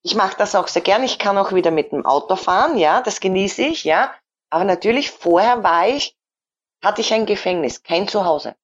Ich 0.00 0.14
mache 0.14 0.34
das 0.38 0.54
auch 0.54 0.68
sehr 0.68 0.80
gern. 0.80 1.04
Ich 1.04 1.18
kann 1.18 1.36
auch 1.36 1.52
wieder 1.52 1.70
mit 1.70 1.92
dem 1.92 2.06
Auto 2.06 2.34
fahren, 2.36 2.78
ja, 2.78 3.02
das 3.02 3.20
genieße 3.20 3.60
ich, 3.60 3.84
ja. 3.84 4.14
Aber 4.48 4.64
natürlich, 4.64 5.10
vorher 5.10 5.62
war 5.62 5.86
ich, 5.86 6.16
hatte 6.82 7.02
ich 7.02 7.12
ein 7.12 7.26
Gefängnis, 7.26 7.82
kein 7.82 8.08
Zuhause. 8.08 8.56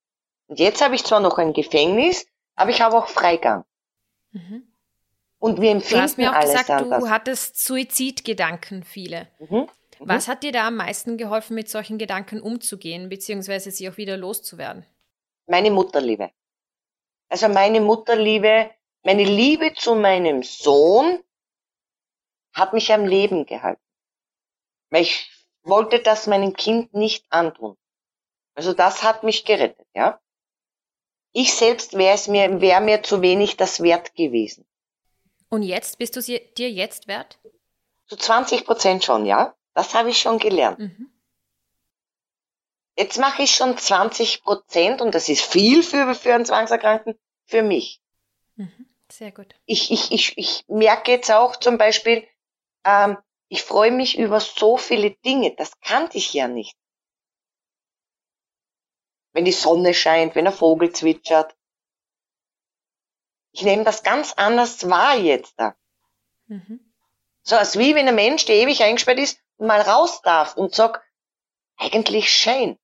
Und 0.47 0.59
jetzt 0.59 0.83
habe 0.83 0.95
ich 0.95 1.05
zwar 1.05 1.21
noch 1.21 1.37
ein 1.37 1.53
Gefängnis, 1.53 2.25
aber 2.55 2.71
ich 2.71 2.81
habe 2.81 2.97
auch 2.97 3.09
Freigang. 3.09 3.67
Mhm. 4.31 4.73
Und 5.39 5.61
wir 5.61 5.71
empfinden 5.71 5.97
du 5.97 6.03
hast 6.03 6.17
mir 6.17 6.31
auch 6.31 6.35
alles 6.35 6.53
gesagt, 6.53 6.71
anders. 6.71 7.03
du 7.05 7.11
hattest 7.11 7.63
Suizidgedanken, 7.63 8.85
viele. 8.85 9.29
Mhm. 9.39 9.69
Was 10.09 10.29
hat 10.29 10.43
dir 10.43 10.53
da 10.53 10.67
am 10.69 10.77
meisten 10.77 11.17
geholfen, 11.17 11.55
mit 11.55 11.69
solchen 11.69 11.99
Gedanken 11.99 12.41
umzugehen, 12.41 13.09
beziehungsweise 13.09 13.71
sie 13.71 13.89
auch 13.89 13.97
wieder 13.97 14.17
loszuwerden? 14.17 14.87
Meine 15.47 15.71
Mutterliebe. 15.71 16.31
Also 17.29 17.49
meine 17.49 17.81
Mutterliebe, 17.81 18.71
meine 19.03 19.25
Liebe 19.25 19.75
zu 19.75 19.95
meinem 19.95 20.43
Sohn 20.43 21.23
hat 22.53 22.73
mich 22.73 22.93
am 22.93 23.07
Leben 23.07 23.47
gehalten. 23.47 23.83
Weil 24.91 25.03
ich 25.03 25.31
wollte 25.63 26.01
das 26.01 26.27
meinem 26.27 26.55
Kind 26.55 26.93
nicht 26.95 27.25
antun. 27.31 27.77
Also 28.55 28.75
das 28.75 29.03
hat 29.03 29.23
mich 29.23 29.45
gerettet, 29.45 29.87
ja. 29.95 30.21
ich 31.33 31.55
selbst 31.55 31.95
wäre 31.97 32.15
es 32.15 32.29
mir, 32.29 32.61
wäre 32.61 32.83
mir 32.83 33.03
zu 33.03 33.23
wenig 33.23 33.57
das 33.57 33.83
wert 33.83 34.15
gewesen. 34.15 34.67
Und 35.49 35.63
jetzt, 35.63 35.99
bist 35.99 36.17
du 36.17 36.21
dir 36.21 36.71
jetzt 36.71 37.09
wert? 37.09 37.39
Zu 38.07 38.17
20 38.17 38.67
Prozent 38.67 39.05
schon, 39.05 39.25
ja. 39.25 39.55
Das 39.75 39.95
habe 39.95 40.11
ich 40.11 40.21
schon 40.21 40.39
gelernt. 40.39 40.79
Mhm. 40.79 41.11
Jetzt 42.97 43.19
mache 43.19 43.43
ich 43.43 43.55
schon 43.55 43.79
20 43.79 44.43
Prozent 44.43 45.01
und 45.01 45.15
das 45.15 45.29
ist 45.29 45.43
viel 45.43 45.83
für, 45.83 46.15
für 46.15 46.35
einen 46.35 46.45
Zwangserkrankten, 46.45 47.19
für 47.47 47.63
mich. 47.63 48.03
Mhm. 48.57 48.87
Sehr 49.11 49.33
gut. 49.33 49.55
Ich, 49.65 49.91
ich, 49.91 50.13
ich, 50.13 50.37
ich 50.37 50.65
merke 50.69 51.11
jetzt 51.11 51.31
auch 51.31 51.57
zum 51.57 51.79
Beispiel, 51.79 52.27
ähm, 52.85 53.17
ich 53.49 53.63
freue 53.63 53.91
mich 53.91 54.19
über 54.19 54.41
so 54.41 54.77
viele 54.77 55.11
Dinge, 55.11 55.55
das 55.57 55.79
kannte 55.81 56.19
ich 56.19 56.33
ja 56.35 56.49
nicht 56.49 56.77
wenn 59.33 59.45
die 59.45 59.53
Sonne 59.53 59.95
scheint, 59.95 60.35
wenn 60.35 60.47
ein 60.47 60.53
Vogel 60.53 60.93
zwitschert. 60.93 61.55
Ich 63.53 63.63
nehme 63.63 63.85
das 63.85 64.03
ganz 64.03 64.33
anders 64.35 64.89
wahr 64.89 65.17
jetzt 65.17 65.55
da. 65.59 65.75
Mhm. 66.47 66.81
So 67.43 67.57
als 67.57 67.79
wie 67.79 67.95
wenn 67.95 68.09
ein 68.09 68.15
Mensch, 68.15 68.45
der 68.45 68.57
ewig 68.57 68.83
eingesperrt 68.83 69.19
ist, 69.19 69.41
mal 69.63 69.81
raus 69.81 70.23
darf 70.23 70.57
und 70.57 70.75
sagt, 70.75 71.03
eigentlich 71.77 72.33
schön. 72.33 72.79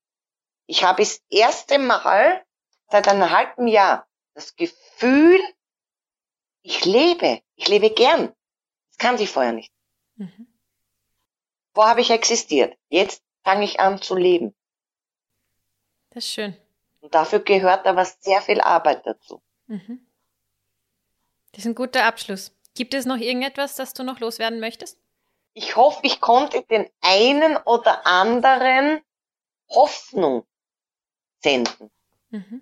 Ich 0.65 0.83
habe 0.83 1.01
das 1.01 1.21
erste 1.29 1.79
Mal 1.79 2.43
seit 2.89 3.07
einem 3.07 3.29
halben 3.29 3.67
Jahr 3.67 4.07
das 4.33 4.55
Gefühl, 4.55 5.39
ich 6.61 6.85
lebe, 6.85 7.41
ich 7.55 7.67
lebe 7.67 7.89
gern. 7.89 8.33
Das 8.89 8.97
kannte 8.97 9.23
ich 9.23 9.29
vorher 9.29 9.51
nicht. 9.51 9.71
Mhm. 10.15 10.47
Vorher 11.73 11.91
habe 11.91 12.01
ich 12.01 12.09
existiert. 12.09 12.77
Jetzt 12.89 13.23
fange 13.43 13.65
ich 13.65 13.79
an 13.79 14.01
zu 14.01 14.15
leben. 14.15 14.55
Das 16.11 16.25
ist 16.25 16.33
schön. 16.33 16.57
Und 17.01 17.13
dafür 17.13 17.39
gehört 17.39 17.85
aber 17.85 18.05
sehr 18.05 18.41
viel 18.41 18.61
Arbeit 18.61 19.05
dazu. 19.05 19.41
Mhm. 19.67 20.05
Das 21.51 21.59
ist 21.59 21.65
ein 21.65 21.75
guter 21.75 22.05
Abschluss. 22.05 22.55
Gibt 22.75 22.93
es 22.93 23.05
noch 23.05 23.17
irgendetwas, 23.17 23.75
das 23.75 23.93
du 23.93 24.03
noch 24.03 24.19
loswerden 24.19 24.59
möchtest? 24.59 24.99
Ich 25.61 25.75
hoffe, 25.75 25.99
ich 26.03 26.21
konnte 26.21 26.61
den 26.61 26.87
einen 27.01 27.57
oder 27.65 28.07
anderen 28.07 29.01
Hoffnung 29.69 30.45
senden. 31.43 31.91
Mhm. 32.29 32.61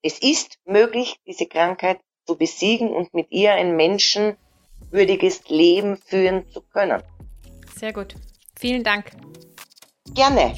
Es 0.00 0.20
ist 0.20 0.58
möglich, 0.64 1.20
diese 1.26 1.44
Krankheit 1.44 2.00
zu 2.24 2.36
besiegen 2.36 2.88
und 2.88 3.12
mit 3.12 3.30
ihr 3.30 3.52
ein 3.52 3.76
menschenwürdiges 3.76 5.50
Leben 5.50 5.98
führen 5.98 6.50
zu 6.50 6.62
können. 6.62 7.02
Sehr 7.76 7.92
gut. 7.92 8.14
Vielen 8.58 8.82
Dank. 8.82 9.10
Gerne. 10.14 10.54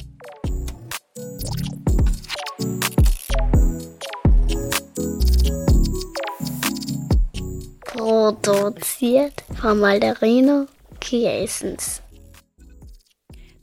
Produziert 7.81 9.43
von 9.59 9.81
Malderino 9.81 10.67
Kiesens. 11.03 12.01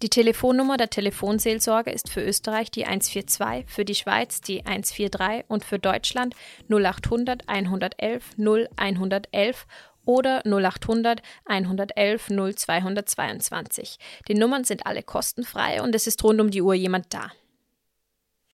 Die 0.03 0.11
Telefonnummer 0.11 0.77
der 0.77 0.91
Telefonseelsorge 0.91 1.91
ist 1.91 2.11
für 2.11 2.23
Österreich 2.23 2.71
die 2.71 2.85
142, 2.85 3.65
für 3.67 3.87
die 3.87 3.95
Schweiz 3.95 4.43
die 4.43 4.67
143 4.67 5.47
und 5.49 5.65
für 5.65 5.79
Deutschland 5.79 6.35
0800 6.69 7.49
111 7.49 8.37
0111 8.37 9.67
oder 10.05 10.43
0800 10.45 11.23
111 11.47 12.29
0222. 12.29 13.99
Die 14.29 14.35
Nummern 14.35 14.65
sind 14.65 14.85
alle 14.85 15.03
kostenfrei 15.03 15.81
und 15.81 15.95
es 15.95 16.07
ist 16.07 16.23
rund 16.23 16.43
um 16.43 16.51
die 16.51 16.61
Uhr 16.61 16.75
jemand 16.75 17.07
da. 17.15 17.33